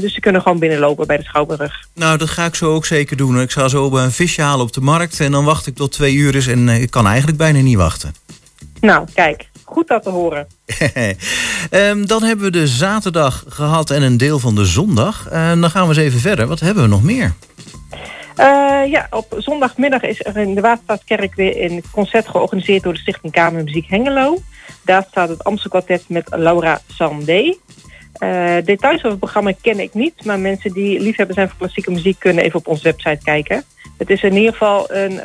[0.02, 1.88] Dus ze kunnen gewoon binnenlopen bij de Schouwburg.
[1.94, 3.42] Nou, dat ga ik zo ook zeker doen.
[3.42, 6.14] Ik ga zo een visje halen op de markt en dan wacht ik tot twee
[6.14, 8.16] uur is en ik kan eigenlijk bijna niet wachten.
[8.82, 9.50] Nou, kijk.
[9.74, 10.48] Goed dat te horen.
[11.70, 15.28] Ehm, dan hebben we de zaterdag gehad en een deel van de zondag.
[15.30, 16.48] En dan gaan we eens even verder.
[16.48, 17.34] Wat hebben we nog meer?
[18.36, 23.00] Eh, ja, op zondagmiddag is er in de Waterstaatskerk weer een concert georganiseerd door de
[23.00, 24.38] Stichting Kamermuziek Hengelo.
[24.82, 27.56] Daar staat het Amstel Quartet met Laura Sandé.
[28.14, 31.92] Eh, details over het programma ken ik niet, maar mensen die liefhebber zijn voor klassieke
[31.92, 33.64] muziek kunnen even op onze website kijken.
[33.98, 35.22] Het is in ieder geval een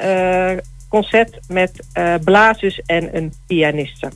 [0.89, 1.81] concert met
[2.25, 4.11] blazers en een pianiste.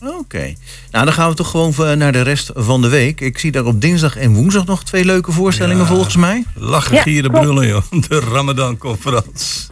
[0.00, 0.54] Oké.
[0.90, 3.20] Nou, dan gaan we toch gewoon naar de rest van de week.
[3.20, 5.88] Ik zie daar op dinsdag en woensdag nog twee leuke voorstellingen Ja.
[5.88, 6.44] volgens mij.
[6.54, 7.82] Lachen, Ja, gieren, brullen, joh.
[8.08, 9.66] De Ramadan-conferentie.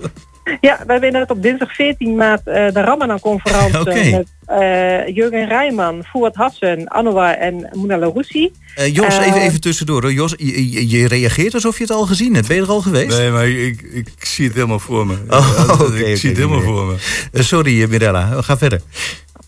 [0.61, 4.11] Ja, we hebben inderdaad op dinsdag 14 maart eh, de Ramadan-conferentie Oké.
[4.11, 8.53] met eh, Jurgen Rijman, Fouad Hassan, Anouar en Mouna Laroussi.
[8.75, 10.03] Eh, Jos, even, even tussendoor.
[10.03, 10.13] hoor.
[10.13, 12.47] Jos, je, je- je reageert alsof je het al gezien hebt.
[12.49, 13.19] Ben je er al geweest?
[13.19, 15.17] Nee, maar ik, ik zie het helemaal voor me.
[15.29, 16.95] Oh, Ja, ik zie het helemaal voor me.
[17.33, 18.43] Eh, sorry, Mirella.
[18.43, 18.81] Ga verder.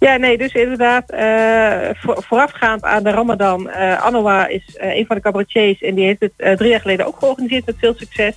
[0.01, 5.07] Ja, nee, dus inderdaad, eh, voor- voorafgaand aan de Ramadan, eh Anouar is eh, een
[5.07, 8.34] van de cabaretiers en die heeft het drie jaar geleden ook georganiseerd met veel succes.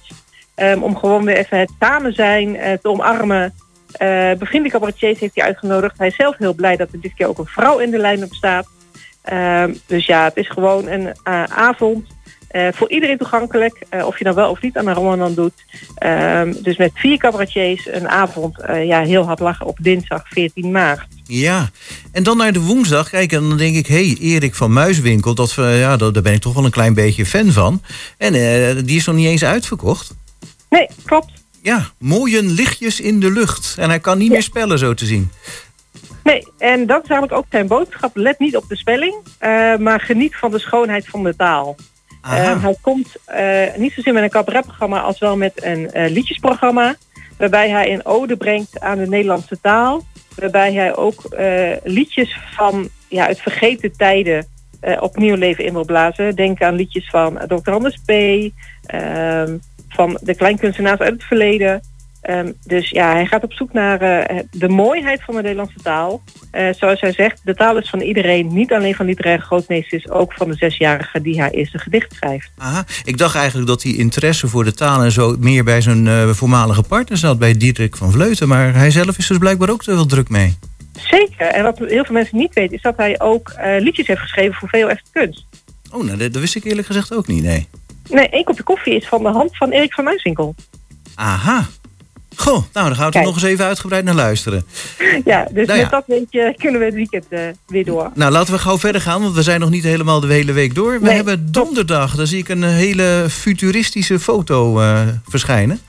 [0.56, 3.54] Ehm, om gewoon weer even het samen zijn te omarmen.
[4.38, 5.98] Bevriende cabaretiers heeft hij uitgenodigd.
[5.98, 8.34] Hij is zelf heel blij dat er dit keer ook een vrouw in de line-up
[8.34, 8.68] staat.
[9.24, 11.14] Ehm, dus ja, het is gewoon een
[11.56, 12.08] avond
[12.72, 13.86] voor iedereen toegankelijk.
[14.06, 15.66] of je dan wel of niet aan een Ramadan doet.
[15.96, 21.19] Ehm, dus met vier cabaretiers een avond ja, heel hard lachen op dinsdag 14 maart.
[21.32, 21.70] Ja,
[22.12, 23.10] en dan naar de woensdag.
[23.10, 26.24] Kijk, en dan denk ik, hé, hey, Erik van Muiswinkel, dat, eh, ja, daar daar
[26.24, 27.82] ben ik toch wel een klein beetje fan van.
[28.18, 30.16] En eh, die is nog niet eens uitverkocht.
[30.70, 31.32] Nee, klopt.
[31.62, 33.76] Ja, mooie lichtjes in de lucht.
[33.80, 35.32] En hij kan niet meer spellen, zo te zien.
[36.24, 38.16] Nee, en dat is eigenlijk ook zijn boodschap.
[38.16, 41.76] Let niet op de spelling, eh, maar geniet van de schoonheid van de taal.
[42.22, 43.16] Hij komt
[43.78, 46.96] niet zozeer met een cabaretprogramma als wel met een liedjesprogramma.
[47.38, 50.06] Waarbij hij een ode brengt aan de Nederlandse taal.
[50.40, 54.46] Waarbij hij ook eh, liedjes van ja, uit vergeten tijden
[54.80, 56.36] eh, opnieuw leven in wil blazen.
[56.36, 57.72] Denk aan liedjes van Dr.
[57.72, 58.10] Anders P.
[58.86, 59.58] ehm,
[59.90, 61.82] van de kleinkunstenaars uit het verleden.
[62.22, 66.22] Ehm, dus ja, hij gaat op zoek naar eh, de mooiheid van de Nederlandse taal.
[66.52, 68.54] Eh, zoals hij zegt, de taal is van iedereen.
[68.54, 72.52] Niet alleen van literaire grootmeesters, ook van de zesjarige die haar eerste gedicht schrijft.
[72.58, 72.86] Aha.
[73.04, 76.30] Ik dacht eigenlijk dat die interesse voor de taal en zo meer bij zijn eh,
[76.30, 78.48] voormalige partner zat, bij Diederik van Vleuten.
[78.48, 80.58] Maar hij zelf is dus blijkbaar ook er wel druk mee.
[81.00, 81.48] Zeker.
[81.48, 84.70] En wat heel veel mensen niet weten, is dat hij ook liedjes heeft geschreven voor
[84.70, 85.46] veel echte kunst.
[85.92, 87.68] Oh, nou, dat, dat wist ik eerlijk gezegd ook niet, nee.
[88.10, 90.56] Nee, één kopje koffie is van de hand van Erik van Muiswinkel.
[91.16, 91.68] Aha.
[92.40, 94.66] Goh, nou dan gaan we er nog eens even uitgebreid naar luisteren.
[95.26, 95.84] Ja, dus Nou ja.
[95.84, 98.12] met dat weetje kunnen we het weekend eh, weer door.
[98.14, 100.76] Nou, laten we gauw verder gaan, want we zijn nog niet helemaal de hele week
[100.76, 101.00] door.
[101.00, 105.80] We Nee, hebben donderdag, daar zie ik een hele futuristische foto eh, verschijnen.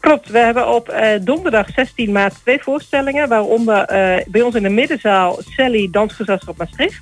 [0.00, 3.84] Klopt, we hebben op eh, donderdag 16 maart twee voorstellingen, waaronder
[4.26, 7.00] bij ons in de middenzaal Sally Dansgezelschap Maastricht.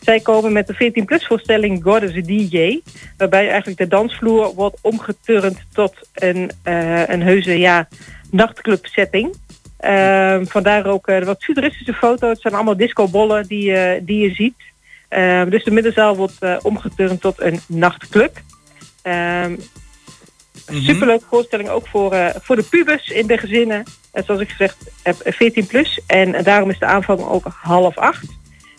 [0.00, 2.80] Zij komen met de 14-plus voorstelling God is a DJ,
[3.16, 6.50] waarbij eigenlijk de dansvloer wordt omgeturnd tot een,
[7.06, 7.88] een heuse ja,
[8.30, 9.34] nachtclub setting.
[9.76, 12.30] Ehm, vandaar ook eh, wat futuristische foto's.
[12.30, 14.60] Het zijn allemaal discobollen die, eh, die je ziet.
[15.08, 18.40] Ehm, dus de middenzaal wordt eh, omgeturnd tot een nachtclub.
[19.02, 19.56] Ehm,
[20.72, 23.84] Superleuke voorstelling ook voor, voor de pubers in de gezinnen.
[24.12, 26.00] En zoals ik gezegd heb, 14 plus.
[26.06, 28.26] En daarom is de aanvang ook half acht.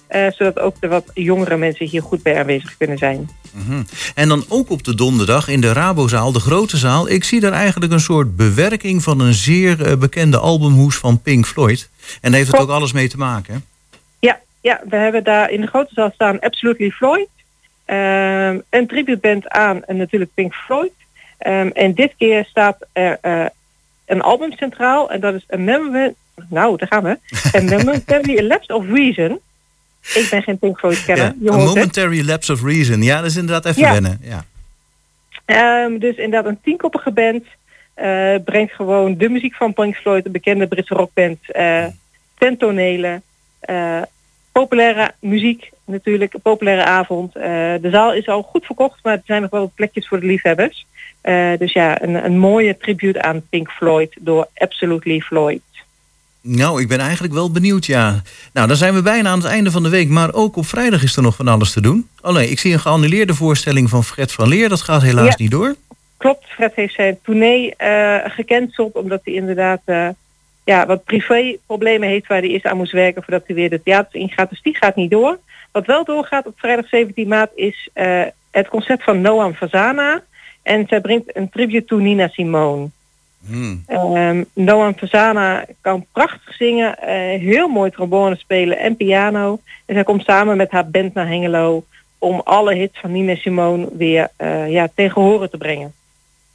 [0.07, 3.29] Eh, zodat ook de wat jongere mensen hier goed bij aanwezig kunnen zijn.
[3.51, 3.83] Mhm.
[4.15, 7.09] En dan ook op de donderdag in de Rabozaal, de grote zaal.
[7.09, 11.45] Ik zie daar eigenlijk een soort bewerking van een zeer eh, bekende albumhoes van Pink
[11.45, 11.89] Floyd.
[12.21, 13.53] En heeft het ook alles mee te maken.
[13.53, 13.59] hè?
[14.19, 17.27] Ja, ja, we hebben daar in de grote zaal staan Absolutely Floyd.
[17.85, 20.91] Ehm, een tributeband aan en natuurlijk Pink Floyd.
[21.37, 23.45] Ehm, en dit keer staat er eh,
[24.05, 25.11] een album centraal.
[25.11, 26.13] En dat is memory...
[26.49, 27.19] Nou, daar gaan we.
[27.51, 29.39] Een momentary lapse of reason.
[30.13, 31.25] Ik ben geen Pink Floyd kenner.
[31.25, 31.75] Ja, je a hoort het.
[31.75, 33.01] momentary lapse of reason.
[33.03, 33.91] Ja, dat is inderdaad even Ja.
[33.91, 34.19] wennen.
[34.21, 34.45] Ja.
[35.45, 37.43] Ehm, dus inderdaad een tienkoppige band.
[37.93, 41.51] eh, brengt gewoon de muziek van Pink Floyd, de bekende Britse rockband.
[41.51, 41.85] eh
[42.37, 43.21] ten tonele.
[43.59, 44.01] eh,
[44.51, 47.33] populaire muziek natuurlijk, een populaire avond.
[47.33, 50.25] De zaal is al goed verkocht, maar er zijn nog wel wat plekjes voor de
[50.25, 50.85] liefhebbers.
[51.57, 55.61] Dus ja, een, een mooie tribute aan Pink Floyd door Absolutely Floyd.
[56.49, 58.21] Nou, ik ben eigenlijk wel benieuwd, ja.
[58.53, 60.09] Nou, dan zijn we bijna aan het einde van de week.
[60.09, 62.09] Maar ook op vrijdag is er nog van alles te doen.
[62.21, 64.69] Oh nee, ik zie een geannuleerde voorstelling van Fred van Leer.
[64.69, 65.35] Dat gaat helaas Ja.
[65.37, 65.75] niet door.
[66.17, 70.07] Klopt, Fred heeft zijn tournee eh gecanceld omdat hij inderdaad eh,
[70.63, 74.13] ja, wat privéproblemen heeft waar hij eerst aan moest werken voordat hij weer de theaters
[74.13, 74.49] ingaat.
[74.49, 75.39] Dus die gaat niet door.
[75.71, 78.21] Wat wel doorgaat op vrijdag 17 maart is eh,
[78.51, 80.23] het concert van Noam Fazana.
[80.63, 82.89] En zij brengt een tribute to Nina Simone.
[83.45, 83.83] Hmm.
[83.87, 89.59] Ehm Noam Fazana kan prachtig zingen, eh, heel mooi trombone spelen en piano.
[89.85, 91.85] En zij komt samen met haar band naar Hengelo
[92.17, 95.93] om alle hits van Nina Simone weer eh, ja, tegen horen te brengen.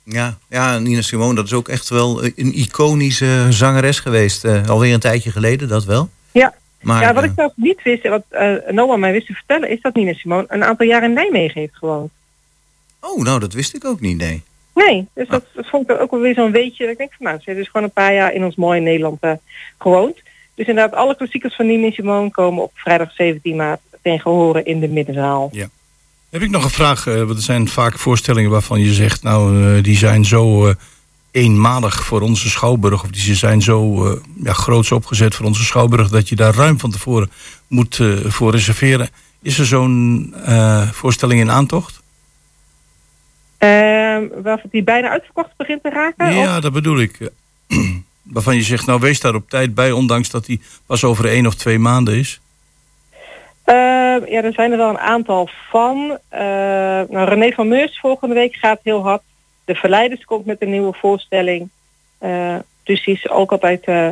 [0.03, 4.45] Ja, ja, Nina Simone, dat is ook echt wel een iconische zangeres geweest.
[4.45, 6.09] Eh, alweer een tijdje geleden, dat wel.
[6.33, 8.25] Ja, Maar, ja wat ik zelf niet wist, en wat
[8.71, 11.77] Noah mij wist te vertellen, is dat Nina Simone een aantal jaar in Nijmegen heeft
[11.77, 12.11] gewoond.
[13.01, 14.43] Oh, nou, dat wist ik ook niet, nee.
[14.75, 16.83] Nee, dus dat, dat vond ik ook wel weer zo'n weetje.
[16.83, 18.81] Dat ik denk van nou, ze heeft dus gewoon een paar jaar in ons mooie
[18.81, 19.33] Nederland eh,
[19.79, 20.23] gewoond.
[20.55, 24.81] Dus inderdaad, alle klassiekers van Nina Simone komen op vrijdag 17 maart tegen horen in
[24.81, 25.51] de middenzaal.
[26.31, 27.07] Heb ik nog een vraag?
[27.07, 30.75] eh, want er zijn vaak voorstellingen waarvan je zegt, nou, eh, die zijn zo
[31.31, 34.07] eenmalig voor onze schouwburg, of die zijn zo
[34.43, 37.31] ja, groots opgezet voor onze schouwburg, dat je daar ruim van tevoren
[37.67, 39.09] moet voor reserveren.
[39.43, 40.35] Is er zo'n
[40.93, 42.02] voorstelling in aantocht?
[43.63, 46.35] Ehm waarvan die bijna uitverkocht begint te raken?
[46.35, 47.19] Ja, Of- dat bedoel ik.
[48.23, 51.47] Waarvan je zegt, nou, wees daar op tijd bij, ondanks dat die pas over één
[51.47, 52.41] of twee maanden is.
[53.65, 56.19] Ehm, ja, er zijn er wel een aantal van.
[56.29, 56.41] Eh,
[57.09, 59.23] nou, René van Meurs volgende week gaat heel hard.
[59.65, 61.69] De Verleiders komt met een nieuwe voorstelling.
[62.83, 64.09] Dus die is ook altijd eh,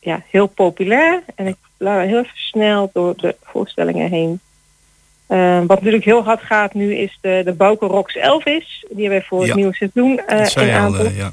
[0.00, 1.22] ja, heel populair.
[1.34, 4.40] En ik bla heel even snel door de voorstellingen heen.
[5.28, 8.84] Eh, wat natuurlijk heel hard gaat nu is de, de Bouke Rocks Elvis.
[8.90, 9.46] Die hebben wij voor Ja.
[9.46, 11.32] het nieuwe seizoen zei in al, eh, ja.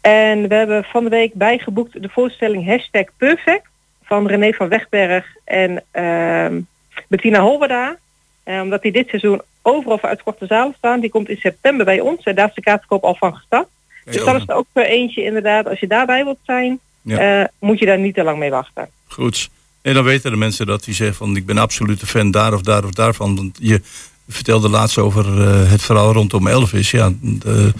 [0.00, 3.66] En we hebben van de week bijgeboekt de voorstelling Hashtag Perfect
[4.04, 6.60] van René van Wegberg en ehm,
[7.08, 7.96] Bettina Holwerda.
[8.42, 11.00] Eh, omdat die dit seizoen overal voor uitverkochte zalen staan.
[11.00, 13.66] Die komt in september bij ons en daar is de kaartverkoop al van gestart.
[14.04, 15.68] Dus dat is er ook eentje inderdaad.
[15.68, 17.40] Als je daarbij wilt zijn, Ja.
[17.42, 18.88] eh, moet je daar niet te lang mee wachten.
[19.06, 19.50] Goed.
[19.84, 22.54] En dan weten de mensen dat die zeggen van ik ben absoluut een fan daar
[22.54, 23.36] of daar of daarvan.
[23.36, 23.80] Want je
[24.28, 26.90] vertelde laatst over eh, het verhaal rondom Elvis.
[26.90, 27.72] Ja, de-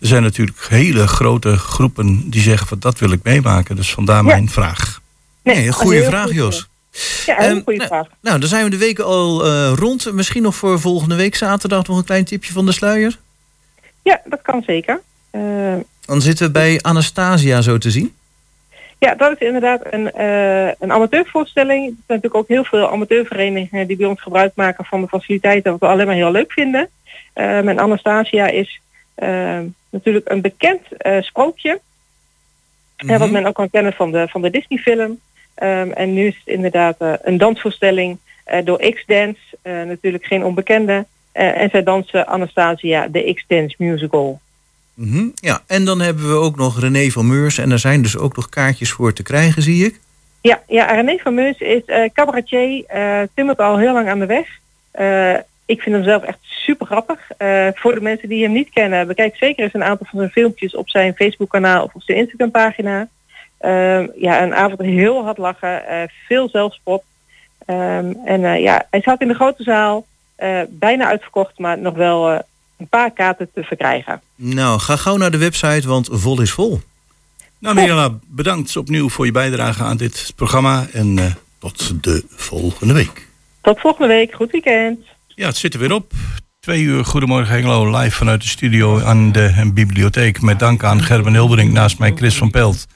[0.00, 3.76] er zijn natuurlijk hele grote groepen die zeggen van dat wil ik meemaken.
[3.76, 5.00] Dus vandaar mijn vraag.
[5.42, 6.68] Nee, een goede vraag, goed, Jos.
[7.26, 8.06] Ja, een Ehm, goede nou, vraag.
[8.22, 10.12] Nou, dan zijn we de week al eh, rond.
[10.12, 13.18] Misschien nog voor volgende week zaterdag nog een klein tipje van de sluier.
[14.02, 15.00] Ja, dat kan zeker.
[15.30, 15.40] Eh,
[16.00, 18.12] Dan zitten we bij Anastasia zo te zien.
[18.98, 21.86] Ja, dat is inderdaad een, eh, een amateurvoorstelling.
[21.86, 25.70] Er zijn natuurlijk ook heel veel amateurverenigingen die bij ons gebruik maken van de faciliteiten,
[25.70, 26.88] wat we alleen maar heel leuk vinden.
[27.32, 28.80] Eh en Anastasia is
[29.14, 29.58] eh,
[29.90, 30.80] natuurlijk een bekend
[31.20, 31.80] sprookje.
[32.96, 35.20] wat men ook kan kennen van de, van de Disney-film.
[35.54, 38.18] Ehm, en nu is het inderdaad een dansvoorstelling
[38.64, 41.06] door X-Dance, natuurlijk geen onbekende.
[41.32, 44.40] En zij dansen Anastasia, de X-Dance musical.
[44.98, 47.58] Mhm, Ja, en dan hebben we ook nog René van Meurs.
[47.58, 50.00] En er zijn dus ook nog kaartjes voor te krijgen, zie ik.
[50.40, 54.26] Ja, ja René van Meus is eh cabaretier, eh timmert al heel lang aan de
[54.26, 54.46] weg.
[54.90, 55.34] Eh,
[55.66, 57.20] ik vind hem zelf echt super grappig.
[57.74, 60.74] Voor de mensen die hem niet kennen, bekijk zeker eens een aantal van zijn filmpjes
[60.74, 63.08] op zijn Facebook kanaal of op zijn Instagram pagina.
[64.16, 65.82] ja, een avond heel hard lachen,
[66.26, 67.02] veel zelfspot.
[67.66, 70.06] Ehm, en ja, hij staat in de grote zaal,
[70.68, 72.42] bijna uitverkocht, maar nog wel
[72.78, 74.20] een paar kaarten te verkrijgen.
[74.34, 76.80] Nou, ga gauw naar de website, want vol is vol.
[77.58, 80.86] Nou, Mirella, bedankt opnieuw voor je bijdrage aan dit programma.
[80.92, 81.24] En eh,
[81.58, 83.28] tot de volgende week.
[83.62, 84.98] Tot volgende week, goed weekend.
[85.26, 86.12] Ja, het zit er weer op.
[86.60, 90.40] Twee uur Goedemorgen Hengelo, live vanuit de studio aan de bibliotheek.
[90.40, 92.86] Met dank aan Gerben Hilbering, naast mij Chris van Pelt.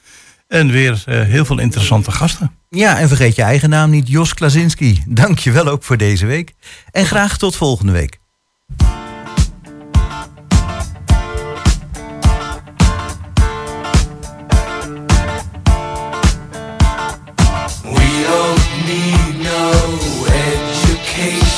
[0.47, 2.55] En weer eh, heel veel interessante gasten.
[2.69, 5.03] Ja, en vergeet je eigen naam niet, Jos Klazinski.
[5.07, 6.53] Dank je wel ook voor deze week.
[6.91, 8.19] En graag tot volgende week.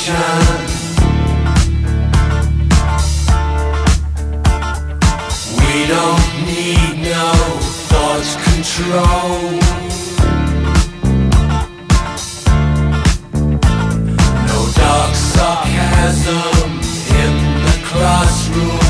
[0.06, 0.12] We
[5.88, 7.32] don't need no
[7.90, 9.58] thought control.
[14.46, 16.70] No dark sarcasm
[17.10, 17.32] in
[17.64, 18.85] the classroom.